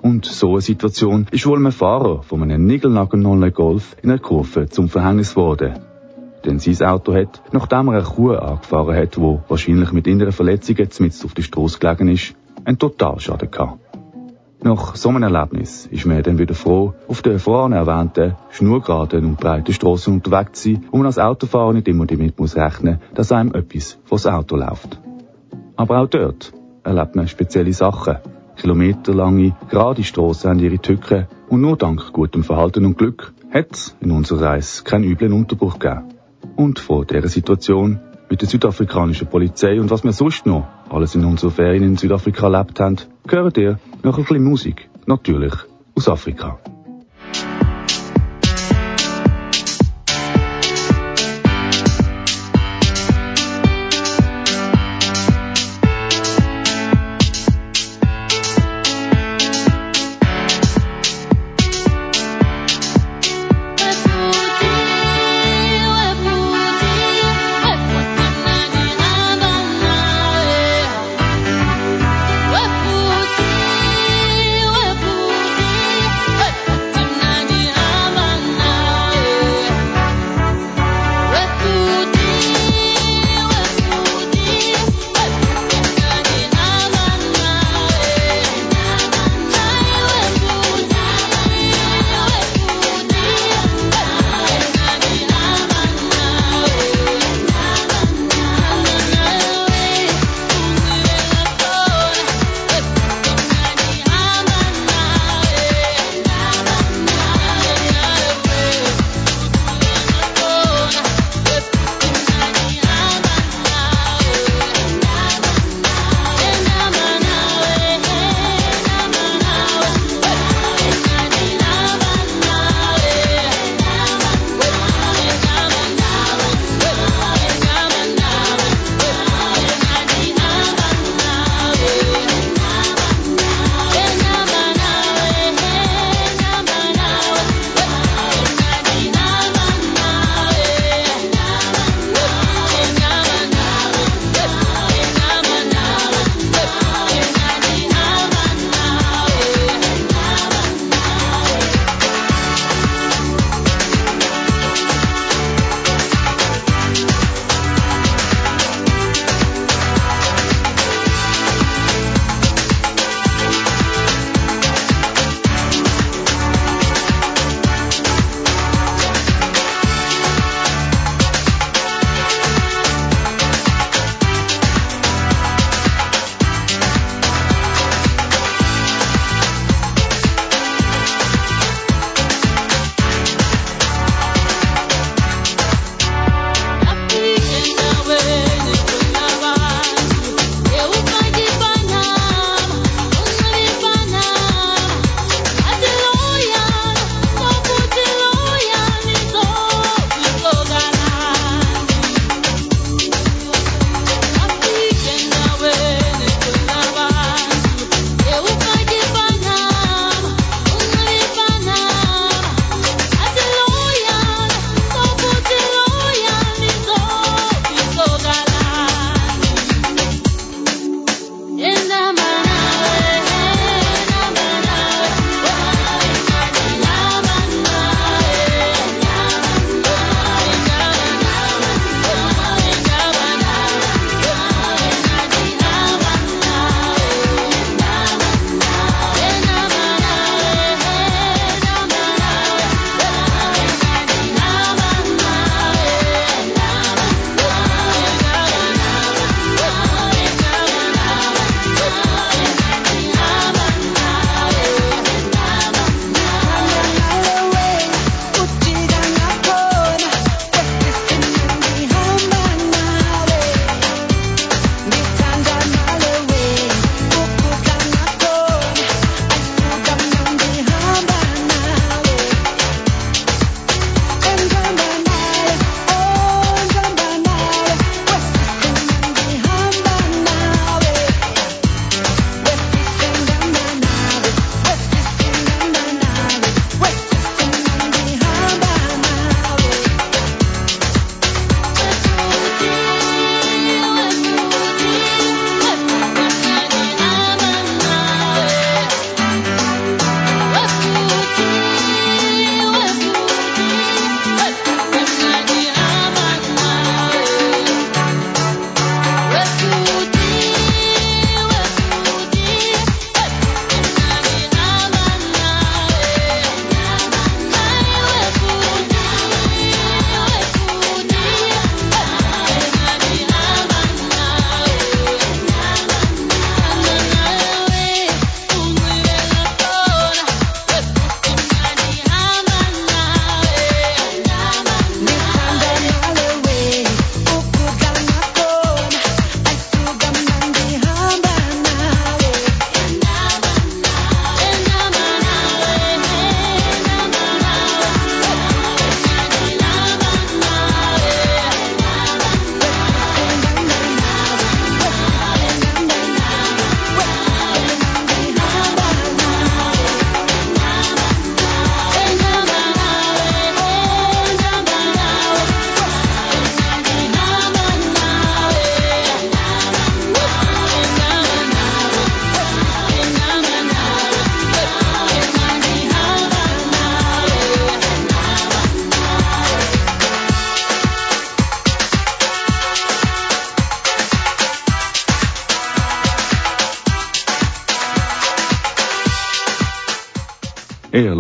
Und 0.06 0.24
so 0.26 0.52
eine 0.52 0.62
Situation 0.62 1.26
ist 1.32 1.48
wohl 1.48 1.58
einem 1.58 1.72
Fahrer 1.72 2.22
von 2.22 2.44
einem 2.44 2.68
Nigelnagel 2.68 3.50
Golf 3.50 3.96
in 4.04 4.12
einer 4.12 4.20
Kurve 4.20 4.70
zum 4.70 4.88
Verhängnis 4.88 5.32
geworden. 5.32 5.80
Denn 6.46 6.60
sein 6.60 6.88
Auto 6.88 7.16
hat, 7.16 7.42
nachdem 7.52 7.88
er 7.88 7.94
eine 7.94 8.04
Kuh 8.04 8.34
angefahren 8.34 8.96
hat, 8.96 9.18
wo 9.18 9.42
wahrscheinlich 9.48 9.92
mit 9.94 10.06
inneren 10.06 10.32
Verletzungen 10.32 10.92
zumindest 10.92 11.26
auf 11.26 11.34
der 11.34 11.42
Straße 11.42 11.80
gelegen 11.80 12.10
ist, 12.10 12.36
einen 12.66 12.78
Totalschaden 12.78 13.50
gehabt. 13.50 13.80
Nach 14.62 14.96
so 14.96 15.10
einem 15.10 15.24
Erlebnis 15.24 15.88
ist 15.88 16.06
man 16.06 16.22
dann 16.22 16.38
wieder 16.38 16.54
froh, 16.54 16.94
auf 17.08 17.24
der 17.24 17.40
vorhin 17.40 17.72
erwähnten, 17.72 18.36
schnurgeraden 18.52 19.26
und 19.26 19.40
breiten 19.40 19.74
Strassen 19.74 20.14
unterwegs 20.14 20.62
zu 20.62 20.74
sein, 20.74 20.84
wo 20.92 20.98
man 20.98 21.08
als 21.08 21.18
Autofahrer 21.18 21.74
nicht 21.74 21.88
immer 21.88 22.06
damit 22.06 22.40
muss 22.40 22.56
rechnen, 22.56 23.00
dass 23.16 23.32
einem 23.32 23.56
etwas 23.56 23.98
vors 24.04 24.28
Auto 24.28 24.56
läuft. 24.56 25.00
Aber 25.76 26.00
auch 26.00 26.08
dort 26.08 26.54
erlebt 26.84 27.16
man 27.16 27.28
spezielle 27.28 27.74
Sachen, 27.74 28.18
Kilometerlange, 28.56 29.56
gerade 29.70 30.04
Strassen 30.04 30.50
haben 30.50 30.60
ihre 30.60 30.80
Tücken 30.80 31.28
und 31.50 31.62
nur 31.62 31.78
dank 31.78 32.14
gutem 32.14 32.44
Verhalten 32.44 32.86
und 32.86 32.98
Glück 32.98 33.34
hat 33.52 33.72
es 33.72 33.96
in 34.02 34.12
unserer 34.12 34.42
Reise 34.42 34.84
keinen 34.84 35.04
üblen 35.04 35.34
Unterbruch 35.34 35.80
gegeben. 35.80 36.10
Und 36.56 36.80
vor 36.80 37.06
dieser 37.06 37.28
Situation 37.28 38.00
mit 38.30 38.42
der 38.42 38.50
südafrikanischen 38.50 39.28
Polizei 39.28 39.80
und 39.80 39.90
was 39.90 40.04
wir 40.04 40.14
sonst 40.14 40.46
noch 40.46 40.68
alles 40.90 41.16
in 41.16 41.26
unserer 41.26 41.52
Ferien 41.52 41.84
in 41.84 41.98
Südafrika 41.98 42.48
erlebt 42.48 42.80
haben, 42.80 42.98
hören 43.28 43.54
ihr 43.58 43.80
noch 44.04 44.18
ein 44.18 44.24
bisschen 44.24 44.44
Musik, 44.44 44.90
natürlich 45.06 45.54
aus 45.96 46.10
Afrika. 46.10 46.60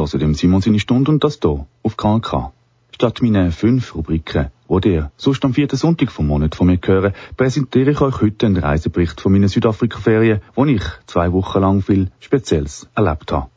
Hört 0.05 0.21
dem 0.21 0.35
Simon 0.35 0.61
seine 0.61 0.79
Stunde 0.79 1.09
und 1.11 1.23
das 1.23 1.39
hier 1.41 1.65
auf 1.81 1.97
KNK. 1.97 2.51
Statt 2.91 3.23
meinen 3.23 3.51
fünf 3.51 3.95
Rubriken, 3.95 4.51
die 4.69 4.89
ihr 4.89 5.11
sonst 5.17 5.43
am 5.43 5.55
vierten 5.55 5.77
Sonntag 5.77 6.11
vom 6.11 6.27
Monat 6.27 6.53
von 6.53 6.67
mir 6.67 6.79
hören, 6.85 7.13
präsentiere 7.35 7.89
ich 7.89 8.01
euch 8.01 8.21
heute 8.21 8.45
einen 8.45 8.57
Reisebericht 8.57 9.19
von 9.19 9.31
meinen 9.31 9.47
Südafrika-Ferien, 9.47 10.41
wo 10.53 10.65
ich 10.65 10.83
zwei 11.07 11.33
Wochen 11.33 11.59
lang 11.59 11.81
viel 11.81 12.11
Spezielles 12.19 12.87
erlebt 12.93 13.31
habe. 13.31 13.47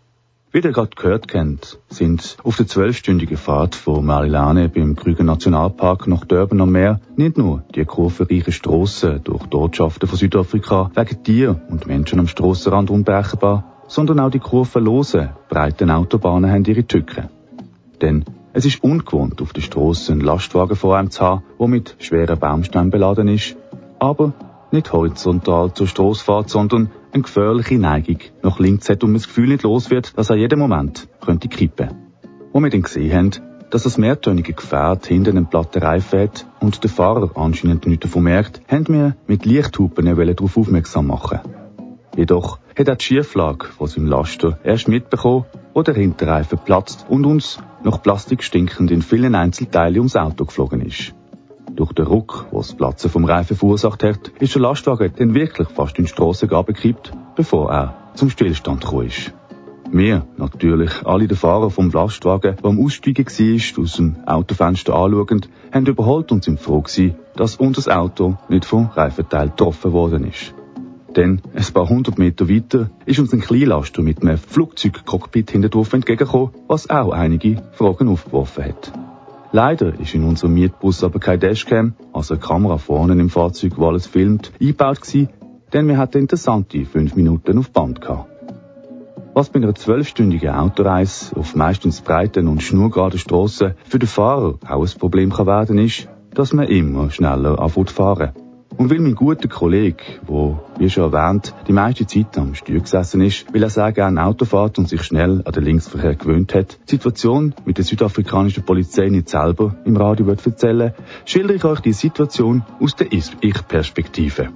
Wie 0.50 0.60
ihr 0.60 0.72
gerade 0.72 0.96
gehört 0.96 1.28
kennt, 1.28 1.78
sind 1.90 2.38
auf 2.42 2.56
der 2.56 2.66
zwölfstündigen 2.66 3.36
Fahrt 3.36 3.74
von 3.74 4.06
Marilane 4.06 4.70
beim 4.70 4.96
Krüger 4.96 5.24
Nationalpark 5.24 6.06
nach 6.06 6.24
Durban 6.24 6.62
am 6.62 6.72
Meer 6.72 7.00
nicht 7.14 7.36
nur 7.36 7.62
die 7.74 7.84
kurvenreichen 7.84 8.54
Strassen 8.54 9.22
durch 9.22 9.44
die 9.44 9.56
Ortschaften 9.56 10.08
von 10.08 10.16
Südafrika 10.16 10.90
wegen 10.94 11.22
Tier 11.22 11.60
und 11.68 11.86
Menschen 11.86 12.20
am 12.20 12.26
Strassenrand 12.26 12.88
unberechenbar, 12.88 13.77
sondern 13.88 14.20
auch 14.20 14.30
die 14.30 14.38
kurvenlosen, 14.38 15.30
breiten 15.48 15.90
Autobahnen 15.90 16.50
haben 16.52 16.64
ihre 16.64 16.86
Tücken. 16.86 17.28
Denn 18.00 18.24
es 18.52 18.64
ist 18.64 18.82
ungewohnt, 18.82 19.42
auf 19.42 19.52
der 19.52 19.62
Strasse 19.62 20.12
einen 20.12 20.20
Lastwagen 20.20 20.76
vor 20.76 20.96
einem 20.96 21.10
zu 21.10 21.24
haben, 21.24 21.42
der 21.58 21.68
mit 21.68 21.96
schweren 21.98 22.38
Baumstämmen 22.38 22.90
beladen 22.90 23.28
ist, 23.28 23.56
aber 23.98 24.32
nicht 24.70 24.92
horizontal 24.92 25.72
zur 25.72 25.86
Strasse 25.86 26.24
fährt, 26.24 26.50
sondern 26.50 26.90
eine 27.12 27.22
gefährliche 27.22 27.78
Neigung 27.78 28.18
nach 28.42 28.58
links 28.58 28.88
hat 28.88 29.02
und 29.02 29.10
man 29.10 29.18
das 29.18 29.26
Gefühl 29.26 29.48
nicht 29.48 29.62
los 29.62 29.90
wird, 29.90 30.16
dass 30.16 30.30
er 30.30 30.36
jeden 30.36 30.58
Moment 30.58 31.08
könnte 31.20 31.48
kippen. 31.48 31.88
Wo 32.52 32.60
wir 32.60 32.70
dann 32.70 32.82
gesehen 32.82 33.16
haben, 33.16 33.30
dass 33.70 33.82
das 33.82 33.98
mehrtönige 33.98 34.52
Gefährt 34.52 35.06
hinter 35.06 35.30
einem 35.30 35.46
platten 35.46 35.82
Reifen 35.82 36.20
hat 36.20 36.46
und 36.60 36.82
der 36.82 36.90
Fahrer 36.90 37.30
anscheinend 37.36 37.86
nichts 37.86 38.04
davon 38.04 38.24
merkt, 38.24 38.60
haben 38.68 38.88
wir 38.88 39.16
mit 39.26 39.44
Lichthupen 39.44 40.04
darauf 40.04 40.56
aufmerksam 40.56 41.06
machen. 41.06 41.40
Jedoch 42.16 42.58
hat 42.78 42.90
auch 42.90 42.96
die 42.96 43.04
Schieflage 43.04 43.66
von 43.66 43.86
seinem 43.86 44.06
Laster 44.06 44.58
erst 44.64 44.88
mitbekommen, 44.88 45.44
wo 45.74 45.82
der 45.82 45.94
Hinterreifen 45.94 46.58
platzt 46.58 47.06
und 47.08 47.24
uns 47.26 47.58
nach 47.84 48.02
Plastik 48.02 48.42
stinkend 48.42 48.90
in 48.90 49.02
vielen 49.02 49.34
Einzelteilen 49.34 49.98
ums 49.98 50.16
Auto 50.16 50.44
geflogen 50.44 50.80
ist. 50.80 51.14
Durch 51.74 51.92
den 51.92 52.06
Ruck, 52.06 52.46
wo 52.50 52.58
das 52.58 52.74
Platzen 52.74 53.10
vom 53.10 53.24
Reifen 53.24 53.56
verursacht 53.56 54.02
hat, 54.02 54.28
ist 54.40 54.54
der 54.54 54.62
Lastwagen 54.62 55.12
dann 55.16 55.34
wirklich 55.34 55.68
fast 55.68 55.98
in 55.98 56.06
die 56.06 56.10
Strasse 56.10 56.48
gekippt, 56.48 57.12
bevor 57.36 57.70
er 57.70 57.94
zum 58.14 58.30
Stillstand 58.30 58.80
gekommen 58.80 59.06
ist. 59.06 59.32
Wir, 59.90 60.26
natürlich 60.36 60.90
alle 61.06 61.28
der 61.28 61.36
Fahrer 61.36 61.70
vom 61.70 61.90
Lastwagen, 61.90 62.56
der 62.56 62.64
am 62.64 62.84
Aussteigen 62.84 63.24
war, 63.24 63.82
aus 63.82 63.92
dem 63.92 64.16
Autofenster 64.26 64.94
anschauend, 64.94 65.48
haben 65.72 65.86
überholt 65.86 66.30
und 66.32 66.44
sind 66.44 66.60
froh 66.60 66.82
gewesen, 66.82 67.14
dass 67.36 67.56
unser 67.56 67.98
Auto 67.98 68.36
nicht 68.48 68.64
vom 68.64 68.86
Reifenteil 68.86 69.48
getroffen 69.48 69.92
worden 69.92 70.24
ist. 70.24 70.52
Denn 71.16 71.40
ein 71.54 71.72
paar 71.72 71.88
hundert 71.88 72.18
Meter 72.18 72.48
weiter 72.48 72.90
ist 73.06 73.18
uns 73.18 73.32
ein 73.32 73.40
Kleinlaster 73.40 74.02
mit 74.02 74.22
einem 74.22 74.38
Flugzeugcockpit 74.38 75.50
hinterdurch 75.50 75.92
entgegengekommen, 75.92 76.50
was 76.66 76.90
auch 76.90 77.12
einige 77.12 77.62
Fragen 77.72 78.08
aufgeworfen 78.08 78.64
hat. 78.64 78.92
Leider 79.50 79.98
ist 79.98 80.14
in 80.14 80.24
unserem 80.24 80.54
Mietbus 80.54 81.02
aber 81.02 81.18
kein 81.20 81.40
Dashcam, 81.40 81.94
also 82.12 82.34
eine 82.34 82.42
Kamera 82.42 82.76
vorne 82.76 83.14
im 83.14 83.30
Fahrzeug, 83.30 83.78
wo 83.78 83.86
alles 83.86 84.06
filmt, 84.06 84.52
eingebaut 84.60 85.00
gewesen, 85.00 85.30
denn 85.72 85.88
wir 85.88 85.96
hatten 85.96 86.18
interessante 86.18 86.84
fünf 86.84 87.16
Minuten 87.16 87.58
auf 87.58 87.70
Band 87.70 88.02
gehabt. 88.02 88.28
Was 89.32 89.48
bei 89.50 89.60
einer 89.60 89.74
zwölfstündigen 89.74 90.50
Autoreise 90.50 91.34
auf 91.36 91.54
meistens 91.54 92.00
breiten 92.02 92.48
und 92.48 92.62
schnurgeraden 92.62 93.18
Strassen 93.18 93.74
für 93.84 93.98
den 93.98 94.08
Fahrer 94.08 94.58
auch 94.68 94.82
ein 94.82 94.98
Problem 94.98 95.32
kann 95.32 95.46
werden, 95.46 95.78
ist, 95.78 96.08
dass 96.34 96.52
man 96.52 96.66
immer 96.66 97.10
schneller 97.10 97.58
anfängt 97.58 97.90
fahren. 97.90 98.32
Und 98.78 98.90
weil 98.90 99.00
mein 99.00 99.16
guter 99.16 99.48
Kollege, 99.48 100.04
wo, 100.24 100.60
wie 100.78 100.88
schon 100.88 101.12
erwähnt, 101.12 101.52
die 101.66 101.72
meiste 101.72 102.06
Zeit 102.06 102.38
am 102.38 102.54
Steuer 102.54 102.78
gesessen 102.78 103.20
ist, 103.20 103.52
weil 103.52 103.64
er 103.64 103.70
sehr 103.70 103.90
gerne 103.90 104.24
Auto 104.24 104.44
fährt 104.44 104.78
und 104.78 104.88
sich 104.88 105.02
schnell 105.02 105.42
an 105.44 105.52
den 105.52 105.64
Linksverkehr 105.64 106.14
gewöhnt 106.14 106.54
hat, 106.54 106.78
die 106.86 106.92
Situation 106.92 107.54
mit 107.64 107.78
der 107.78 107.84
südafrikanischen 107.84 108.62
Polizei 108.62 109.08
nicht 109.08 109.30
selber 109.30 109.74
im 109.84 109.96
Radio 109.96 110.26
wird 110.26 110.46
erzählen, 110.46 110.94
schildere 111.24 111.56
ich 111.56 111.64
euch 111.64 111.80
die 111.80 111.92
Situation 111.92 112.62
aus 112.78 112.94
der 112.94 113.12
Ich-Perspektive. 113.12 114.50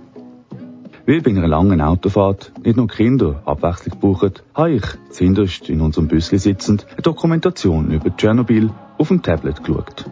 Weil 1.04 1.20
bei 1.20 1.32
einer 1.32 1.48
langen 1.48 1.80
Autofahrt 1.80 2.52
nicht 2.64 2.76
nur 2.76 2.86
Kinder 2.86 3.42
Abwechslung 3.44 3.98
brauchen, 3.98 4.34
habe 4.54 4.70
ich 4.70 4.84
zuhinterst 5.10 5.68
in 5.68 5.80
unserem 5.80 6.06
Büssli 6.06 6.38
sitzend 6.38 6.86
eine 6.92 7.02
Dokumentation 7.02 7.90
über 7.90 8.16
Tschernobyl 8.16 8.70
auf 8.98 9.08
dem 9.08 9.20
Tablet 9.20 9.64
geschaut. 9.64 10.04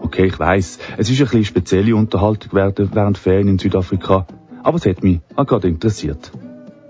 Okay, 0.00 0.26
ich 0.26 0.38
weiss, 0.38 0.78
es 0.96 1.10
ist 1.10 1.20
eine 1.20 1.26
bisschen 1.26 1.44
spezielle 1.44 1.96
Unterhaltung 1.96 2.50
während 2.52 3.18
Ferien 3.18 3.48
in 3.48 3.58
Südafrika, 3.58 4.26
aber 4.62 4.76
es 4.76 4.86
hat 4.86 5.02
mich 5.02 5.20
auch 5.36 5.46
gerade 5.46 5.68
interessiert. 5.68 6.32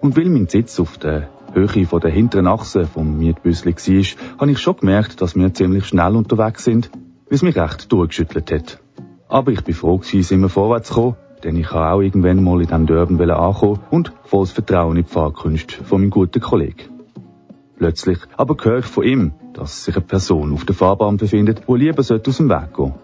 Und 0.01 0.17
weil 0.17 0.29
mein 0.29 0.49
Sitz 0.49 0.79
auf 0.79 0.99
der 0.99 1.29
Höhe 1.53 1.87
von 1.87 2.01
der 2.01 2.11
hinteren 2.11 2.47
Achse 2.47 2.87
vom 2.87 3.19
Mietbüssli 3.19 3.75
war, 3.75 4.39
habe 4.41 4.51
ich 4.51 4.59
schon 4.59 4.77
gemerkt, 4.77 5.21
dass 5.21 5.35
wir 5.35 5.53
ziemlich 5.55 5.87
schnell 5.87 6.15
unterwegs 6.15 6.65
sind, 6.65 6.91
es 7.31 7.43
mich 7.43 7.57
recht 7.57 7.91
durchgeschüttelt 7.93 8.53
hat. 8.53 8.81
Aber 9.29 9.53
ich 9.53 9.63
bin 9.63 9.75
froh 9.75 9.99
gewesen, 9.99 10.35
immer 10.35 10.49
vorwärts 10.49 10.89
zu 10.89 11.17
denn 11.45 11.57
ich 11.57 11.71
habe 11.71 11.93
auch 11.93 12.01
irgendwann 12.01 12.43
mal 12.43 12.61
in 12.61 12.67
diesem 12.67 12.87
Dörben 12.87 13.31
ankommen 13.31 13.81
und 13.91 14.13
volles 14.25 14.53
Vertrauen 14.53 14.97
in 14.97 15.05
die 15.05 15.11
Fahrkünste 15.11 15.85
von 15.85 16.01
meinem 16.01 16.11
guten 16.11 16.41
Kollegen. 16.41 16.85
Plötzlich 17.77 18.19
aber 18.37 18.57
höre 18.63 18.79
ich 18.79 18.87
von 18.87 19.05
ihm, 19.05 19.33
dass 19.59 19.85
sich 19.85 19.97
eine 19.97 20.05
Person 20.05 20.53
auf 20.53 20.65
der 20.65 20.75
Fahrbahn 20.75 21.17
befindet, 21.17 21.63
die 21.69 21.75
lieber 21.75 21.99
aus 21.99 22.07
dem 22.07 22.49
Weg 22.49 22.75
gehen 22.77 22.95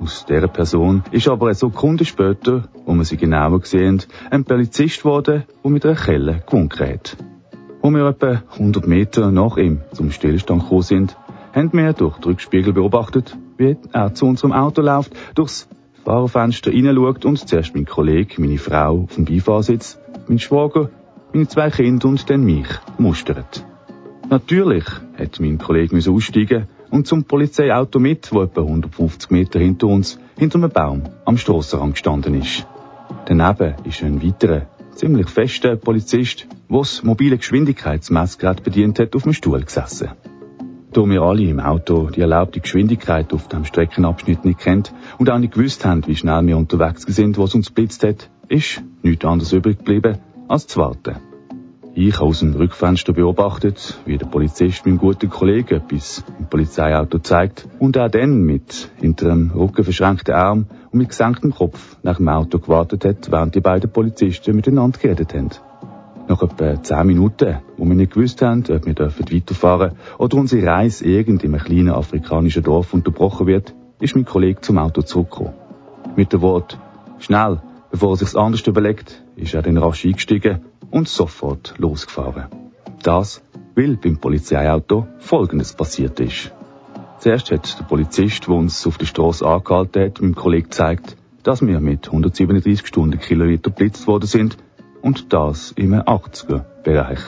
Aus 0.00 0.24
dieser 0.26 0.46
Person 0.46 1.02
ist 1.10 1.26
aber 1.26 1.46
eine 1.46 1.54
Sekunde 1.54 2.04
später, 2.04 2.68
wo 2.86 2.94
wir 2.94 3.04
sie 3.04 3.16
genauer 3.16 3.60
sehen, 3.64 4.00
ein 4.30 4.44
Polizist 4.44 5.02
geworden, 5.02 5.42
der 5.64 5.70
mit 5.70 5.84
einer 5.84 5.96
Kelle 5.96 6.42
gewunken 6.46 6.88
hat. 6.88 7.16
Wo 7.82 7.90
wir 7.90 8.06
etwa 8.06 8.42
100 8.52 8.86
Meter 8.86 9.32
nach 9.32 9.56
ihm 9.56 9.80
zum 9.92 10.12
Stillstand 10.12 10.62
gekommen 10.62 10.82
sind, 10.82 11.16
haben 11.52 11.72
wir 11.72 11.92
durch 11.94 12.18
den 12.18 12.30
Rückspiegel 12.30 12.72
beobachtet, 12.72 13.36
wie 13.56 13.76
er 13.92 14.14
zu 14.14 14.26
unserem 14.26 14.52
Auto 14.52 14.82
läuft, 14.82 15.12
durchs 15.34 15.68
Fahrerfenster 16.04 16.70
hineinschaut 16.70 17.24
und 17.24 17.48
zuerst 17.48 17.74
mein 17.74 17.86
Kollege, 17.86 18.40
meine 18.40 18.58
Frau 18.58 19.02
auf 19.02 19.16
dem 19.16 19.24
Beifahrsitz, 19.24 19.98
mein 20.28 20.38
Schwager, 20.38 20.90
meine 21.32 21.48
zwei 21.48 21.70
Kinder 21.70 22.06
und 22.06 22.30
dann 22.30 22.44
mich 22.44 22.68
mustert. 22.98 23.64
Natürlich 24.30 24.84
hat 25.16 25.40
mein 25.40 25.56
Kollege 25.56 25.96
aussteigen 26.10 26.66
und 26.90 27.06
zum 27.06 27.24
Polizeiauto 27.24 27.98
mit, 27.98 28.30
wo 28.30 28.42
etwa 28.42 28.60
150 28.60 29.30
Meter 29.30 29.58
hinter 29.58 29.86
uns, 29.86 30.18
hinter 30.36 30.58
einem 30.58 30.70
Baum 30.70 31.02
am 31.24 31.38
Strassenrand 31.38 31.94
gestanden 31.94 32.34
ist. 32.34 32.66
Daneben 33.24 33.74
ist 33.84 34.02
ein 34.02 34.22
weiterer, 34.22 34.66
ziemlich 34.94 35.28
fester 35.28 35.76
Polizist, 35.76 36.46
der 36.68 36.78
das 36.78 37.02
mobile 37.02 37.38
Geschwindigkeitsmessgerät 37.38 38.62
bedient 38.62 38.98
hat, 38.98 39.16
auf 39.16 39.22
dem 39.22 39.32
Stuhl 39.32 39.62
gesessen. 39.62 40.10
Da 40.92 41.08
wir 41.08 41.22
alle 41.22 41.44
im 41.44 41.60
Auto 41.60 42.10
die 42.10 42.20
erlaubte 42.20 42.60
Geschwindigkeit 42.60 43.32
auf 43.32 43.48
dem 43.48 43.64
Streckenabschnitt 43.64 44.44
nicht 44.44 44.58
kennt 44.58 44.92
und 45.18 45.30
auch 45.30 45.38
nicht 45.38 45.54
gewusst 45.54 45.86
haben, 45.86 46.06
wie 46.06 46.16
schnell 46.16 46.46
wir 46.46 46.58
unterwegs 46.58 47.02
sind, 47.02 47.38
was 47.38 47.54
uns 47.54 47.70
blitzt 47.70 48.04
hat, 48.04 48.28
ist 48.48 48.82
nichts 49.02 49.24
anderes 49.24 49.52
übrig 49.52 49.78
geblieben, 49.78 50.18
als 50.48 50.66
zu 50.66 50.80
warten. 50.80 51.27
Ich 52.00 52.20
aus 52.20 52.38
dem 52.38 52.54
Rückfenster 52.54 53.12
beobachtet, 53.12 53.98
wie 54.06 54.18
der 54.18 54.26
Polizist 54.26 54.86
meinem 54.86 54.98
guten 54.98 55.28
Kollegen 55.28 55.74
etwas 55.74 56.22
im 56.38 56.46
Polizeiauto 56.46 57.18
zeigt 57.18 57.66
und 57.80 57.96
er 57.96 58.08
dann 58.08 58.42
mit 58.42 58.88
hinter 59.00 59.30
dem 59.30 59.50
Rücken 59.50 59.82
verschränkten 59.82 60.32
Arm 60.32 60.66
und 60.92 60.98
mit 61.00 61.08
gesenktem 61.08 61.52
Kopf 61.52 61.96
nach 62.04 62.18
dem 62.18 62.28
Auto 62.28 62.60
gewartet 62.60 63.04
hat, 63.04 63.32
während 63.32 63.56
die 63.56 63.60
beiden 63.60 63.90
Polizisten 63.90 64.54
miteinander 64.54 64.96
geredet 64.96 65.34
haben. 65.34 65.50
Nach 66.28 66.40
etwa 66.40 66.80
zehn 66.80 67.04
Minuten, 67.04 67.58
wo 67.76 67.84
wir 67.84 67.96
nicht 67.96 68.12
gewusst 68.12 68.42
haben, 68.42 68.62
ob 68.70 68.86
wir 68.86 68.94
weiterfahren 68.96 69.90
dürfen 69.90 70.18
oder 70.18 70.36
unsere 70.38 70.66
Reise 70.68 71.04
irgend 71.04 71.42
in 71.42 71.52
einem 71.52 71.64
kleinen 71.64 71.90
afrikanischen 71.90 72.62
Dorf 72.62 72.94
unterbrochen 72.94 73.48
wird, 73.48 73.74
ist 74.00 74.14
mein 74.14 74.24
Kollege 74.24 74.60
zum 74.60 74.78
Auto 74.78 75.02
zurückgekommen. 75.02 75.54
Mit 76.14 76.32
dem 76.32 76.42
Wort 76.42 76.78
«Schnell!» 77.18 77.60
Bevor 77.90 78.12
er 78.12 78.16
sich's 78.16 78.36
anders 78.36 78.66
überlegt, 78.66 79.22
ist 79.36 79.54
er 79.54 79.62
dann 79.62 79.78
rasch 79.78 80.04
eingestiegen 80.04 80.60
und 80.90 81.08
sofort 81.08 81.74
losgefahren. 81.78 82.46
Das, 83.02 83.42
weil 83.74 83.96
beim 83.96 84.18
Polizeiauto 84.18 85.06
Folgendes 85.18 85.72
passiert 85.72 86.20
ist. 86.20 86.52
Zuerst 87.18 87.50
hat 87.50 87.78
der 87.78 87.84
Polizist, 87.84 88.46
der 88.46 88.54
uns 88.54 88.86
auf 88.86 88.98
der 88.98 89.06
Straße 89.06 89.46
angehalten 89.46 90.04
hat, 90.04 90.20
meinem 90.20 90.34
Kollegen 90.34 90.64
gezeigt, 90.64 91.16
dass 91.42 91.66
wir 91.66 91.80
mit 91.80 92.06
137 92.06 92.86
Stundenkilometer 92.86 93.70
blitzt 93.70 94.06
worden 94.06 94.26
sind 94.26 94.56
und 95.00 95.32
das 95.32 95.72
im 95.72 95.94
80er-Bereich. 95.94 97.20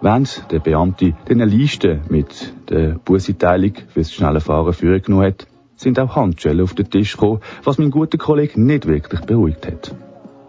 Während 0.00 0.50
der 0.50 0.60
Beamte 0.60 1.14
den 1.28 1.42
eine 1.42 1.50
Liste 1.50 2.00
mit 2.08 2.52
der 2.70 2.98
Busiteilung 3.04 3.74
fürs 3.88 4.12
schnelle 4.12 4.40
Fahren 4.40 4.72
führen 4.72 5.02
genommen 5.02 5.26
hat, 5.26 5.46
sind 5.80 5.98
auch 5.98 6.14
Handschellen 6.14 6.62
auf 6.62 6.74
den 6.74 6.90
Tisch 6.90 7.12
gekommen, 7.12 7.40
was 7.64 7.78
mein 7.78 7.90
guter 7.90 8.18
Kollege 8.18 8.60
nicht 8.60 8.86
wirklich 8.86 9.22
beruhigt 9.22 9.66
hat. 9.66 9.94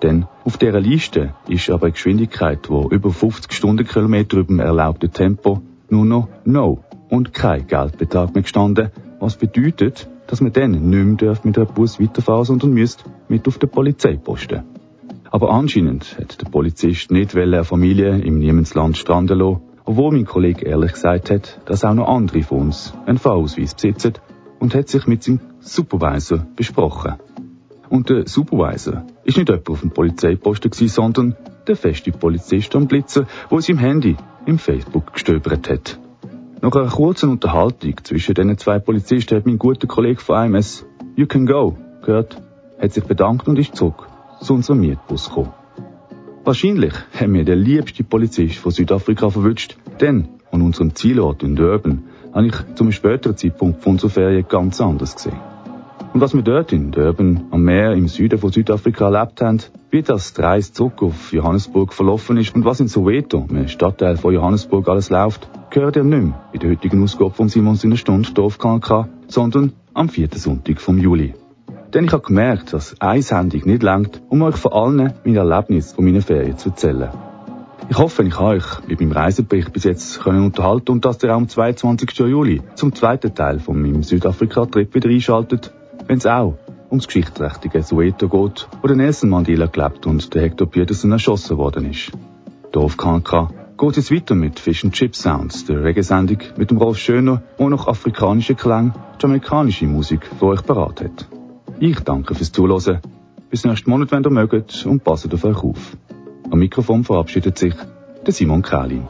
Denn 0.01 0.25
auf 0.43 0.57
dieser 0.57 0.81
Liste 0.81 1.33
ist 1.47 1.69
aber 1.69 1.83
eine 1.83 1.93
Geschwindigkeit, 1.93 2.69
wo 2.69 2.89
über 2.89 3.11
50 3.11 3.53
Stundenkilometer 3.53 4.37
über 4.37 4.47
dem 4.47 4.59
erlaubten 4.59 5.11
Tempo 5.11 5.61
nur 5.89 6.05
noch 6.05 6.27
No 6.43 6.83
und 7.09 7.33
kein 7.33 7.67
Geldbetrag 7.67 8.33
mehr 8.33 8.43
gestanden, 8.43 8.89
was 9.19 9.37
bedeutet, 9.37 10.09
dass 10.27 10.41
man 10.41 10.53
dann 10.53 10.71
nicht 10.71 11.21
mehr 11.21 11.37
mit 11.43 11.57
einem 11.57 11.67
Bus 11.67 11.99
weiterfahren 11.99 12.45
sondern 12.45 12.73
müsst 12.73 13.05
mit 13.29 13.47
auf 13.47 13.57
den 13.57 13.69
Polizeiposten. 13.69 14.63
Aber 15.29 15.51
anscheinend 15.51 16.17
hat 16.19 16.41
der 16.41 16.49
Polizist 16.49 17.11
nicht 17.11 17.35
eine 17.37 17.63
Familie 17.63 18.17
im 18.19 18.39
Niemandsland 18.39 18.97
stranden 18.97 19.39
lassen 19.39 19.61
obwohl 19.83 20.11
mein 20.11 20.25
Kollege 20.25 20.65
ehrlich 20.65 20.93
gesagt 20.93 21.31
hat, 21.31 21.59
dass 21.65 21.83
auch 21.83 21.93
noch 21.93 22.07
andere 22.07 22.43
von 22.43 22.59
uns 22.59 22.93
einen 23.05 23.17
Fahrausweis 23.17 23.73
besitzen 23.73 24.13
und 24.61 24.75
hat 24.75 24.87
sich 24.87 25.07
mit 25.07 25.23
seinem 25.23 25.39
Supervisor 25.59 26.45
besprochen. 26.55 27.15
Und 27.89 28.09
der 28.09 28.27
Supervisor 28.27 29.05
ist 29.25 29.37
nicht 29.37 29.49
jemand 29.49 29.69
auf 29.69 29.81
dem 29.81 29.89
Polizeiposten 29.89 30.69
gewesen, 30.69 30.93
sondern 30.93 31.35
der 31.67 31.75
feste 31.75 32.11
Polizist 32.11 32.73
am 32.75 32.87
Blitzen, 32.87 33.25
wo 33.49 33.57
es 33.57 33.67
im 33.69 33.79
Handy 33.79 34.15
im 34.45 34.59
Facebook 34.59 35.13
gestöbert 35.13 35.67
hat. 35.67 35.99
Nach 36.61 36.71
einer 36.73 36.89
kurzen 36.89 37.29
Unterhaltung 37.29 37.95
zwischen 38.03 38.35
diesen 38.35 38.57
zwei 38.59 38.77
Polizisten 38.77 39.35
hat 39.35 39.47
mein 39.47 39.57
guter 39.57 39.87
Kollege 39.87 40.21
von 40.21 40.45
IMS 40.45 40.85
You 41.15 41.25
Can 41.25 41.47
Go 41.47 41.75
gehört, 42.05 42.39
hat 42.79 42.93
sich 42.93 43.03
bedankt 43.03 43.47
und 43.47 43.57
ist 43.57 43.75
zurück 43.75 44.07
zu 44.41 44.53
unserem 44.53 44.81
Mietbus 44.81 45.29
gekommen. 45.29 45.53
Wahrscheinlich 46.43 46.93
haben 47.19 47.33
wir 47.33 47.45
den 47.45 47.59
liebsten 47.59 48.05
Polizist 48.05 48.57
von 48.57 48.71
Südafrika 48.71 49.31
verwünscht, 49.31 49.77
denn 49.99 50.29
an 50.51 50.61
unserem 50.61 50.93
Zielort 50.93 51.41
in 51.41 51.55
Durban 51.55 52.03
habe 52.33 52.47
ich 52.47 52.55
zu 52.75 52.83
einem 52.83 52.91
späteren 52.91 53.37
Zeitpunkt 53.37 53.83
von 53.83 53.93
unserer 53.93 54.09
Ferien 54.09 54.45
ganz 54.47 54.81
anders 54.81 55.15
gesehen. 55.15 55.39
Und 56.13 56.19
was 56.19 56.33
wir 56.33 56.41
dort 56.41 56.73
in 56.73 56.91
Durban 56.91 57.45
am 57.51 57.63
Meer 57.63 57.93
im 57.93 58.09
Süden 58.09 58.37
von 58.37 58.51
Südafrika 58.51 59.05
erlebt 59.05 59.41
haben, 59.41 59.59
wie 59.91 60.01
das 60.01 60.33
die 60.33 60.41
Reise 60.41 60.73
zurück 60.73 61.01
auf 61.01 61.31
Johannesburg 61.31 61.93
verlaufen 61.93 62.35
ist 62.35 62.53
und 62.53 62.65
was 62.65 62.81
in 62.81 62.89
Soweto, 62.89 63.45
einem 63.49 63.69
Stadtteil 63.69 64.17
von 64.17 64.33
Johannesburg, 64.33 64.89
alles 64.89 65.09
läuft, 65.09 65.49
gehört 65.69 65.95
ihr 65.95 66.03
nicht 66.03 66.23
mehr 66.23 66.41
in 66.51 66.59
der 66.59 66.71
heutigen 66.71 67.01
Ausgabe 67.01 67.31
von 67.31 67.47
Simons 67.47 67.85
in 67.85 67.91
der 67.91 67.97
Stunde 67.97 68.31
Dorf 68.33 68.57
KNK, 68.57 69.07
sondern 69.27 69.71
am 69.93 70.09
vierten 70.09 70.37
Sonntag 70.37 70.81
vom 70.81 70.97
Juli. 70.97 71.33
Denn 71.93 72.05
ich 72.05 72.11
habe 72.11 72.23
gemerkt, 72.23 72.73
dass 72.73 72.95
Sendung 73.19 73.61
nicht 73.65 73.83
langt, 73.83 74.21
um 74.29 74.41
euch 74.41 74.55
vor 74.55 74.75
allen 74.75 75.13
meine 75.23 75.37
Erlebnisse 75.37 75.95
von 75.95 76.03
meinen 76.03 76.21
Ferien 76.21 76.57
zu 76.57 76.69
erzählen. 76.69 77.09
Ich 77.89 77.97
hoffe, 77.97 78.23
ich 78.23 78.39
habe 78.39 78.57
euch 78.57 78.87
mit 78.87 79.01
meinem 79.01 79.11
Reisebericht 79.11 79.73
bis 79.73 79.83
jetzt 79.83 80.21
können 80.21 80.45
unterhalten 80.45 80.91
und 80.91 81.05
dass 81.05 81.21
ihr 81.23 81.31
auch 81.31 81.37
am 81.37 81.49
22. 81.49 82.19
Juli 82.19 82.61
zum 82.75 82.95
zweiten 82.95 83.33
Teil 83.35 83.59
von 83.59 83.81
meinem 83.81 84.03
Südafrika-Trip 84.03 84.93
wieder 84.95 85.09
einschaltet, 85.09 85.73
wenn 86.07 86.17
es 86.17 86.25
auch 86.25 86.57
ums 86.89 87.07
geschichtsträchtige 87.07 87.83
Soweto 87.83 88.27
geht, 88.27 88.67
wo 88.81 88.87
der 88.87 88.97
Nelson 88.97 89.29
Mandela 89.29 89.65
gelebt 89.65 90.05
und 90.05 90.33
der 90.33 90.43
Hector 90.43 90.69
Peterson 90.69 91.11
erschossen 91.11 91.57
worden 91.57 91.89
ist. 91.89 92.11
Dorf 92.71 92.97
KNK 92.97 93.49
geht 93.77 93.97
es 93.97 94.11
weiter 94.11 94.35
mit 94.35 94.59
Fish 94.59 94.83
and 94.83 94.93
Chip 94.93 95.15
Sounds, 95.15 95.65
der 95.65 95.83
Reggae-Sendung 95.83 96.37
mit 96.57 96.69
dem 96.69 96.77
Rolf 96.77 96.97
Schöner, 96.97 97.41
der 97.57 97.69
noch 97.69 97.87
afrikanische 97.87 98.55
Klang, 98.55 98.93
jamaikanische 99.19 99.87
Musik 99.87 100.29
für 100.37 100.45
euch 100.45 100.63
parat 100.63 101.01
hat. 101.01 101.27
Ich 101.79 101.99
danke 102.01 102.35
fürs 102.35 102.51
Zuhören. 102.51 102.99
Bis 103.49 103.65
nächsten 103.65 103.89
Monat, 103.89 104.11
wenn 104.11 104.23
ihr 104.23 104.29
mögt, 104.29 104.85
und 104.85 105.03
passt 105.03 105.33
auf 105.33 105.43
euch 105.43 105.63
auf. 105.63 105.97
Am 106.51 106.59
Mikrofon 106.59 107.05
verabschiedet 107.05 107.57
sich 107.57 107.73
der 108.25 108.33
Simon 108.33 108.61
Kählin. 108.61 109.07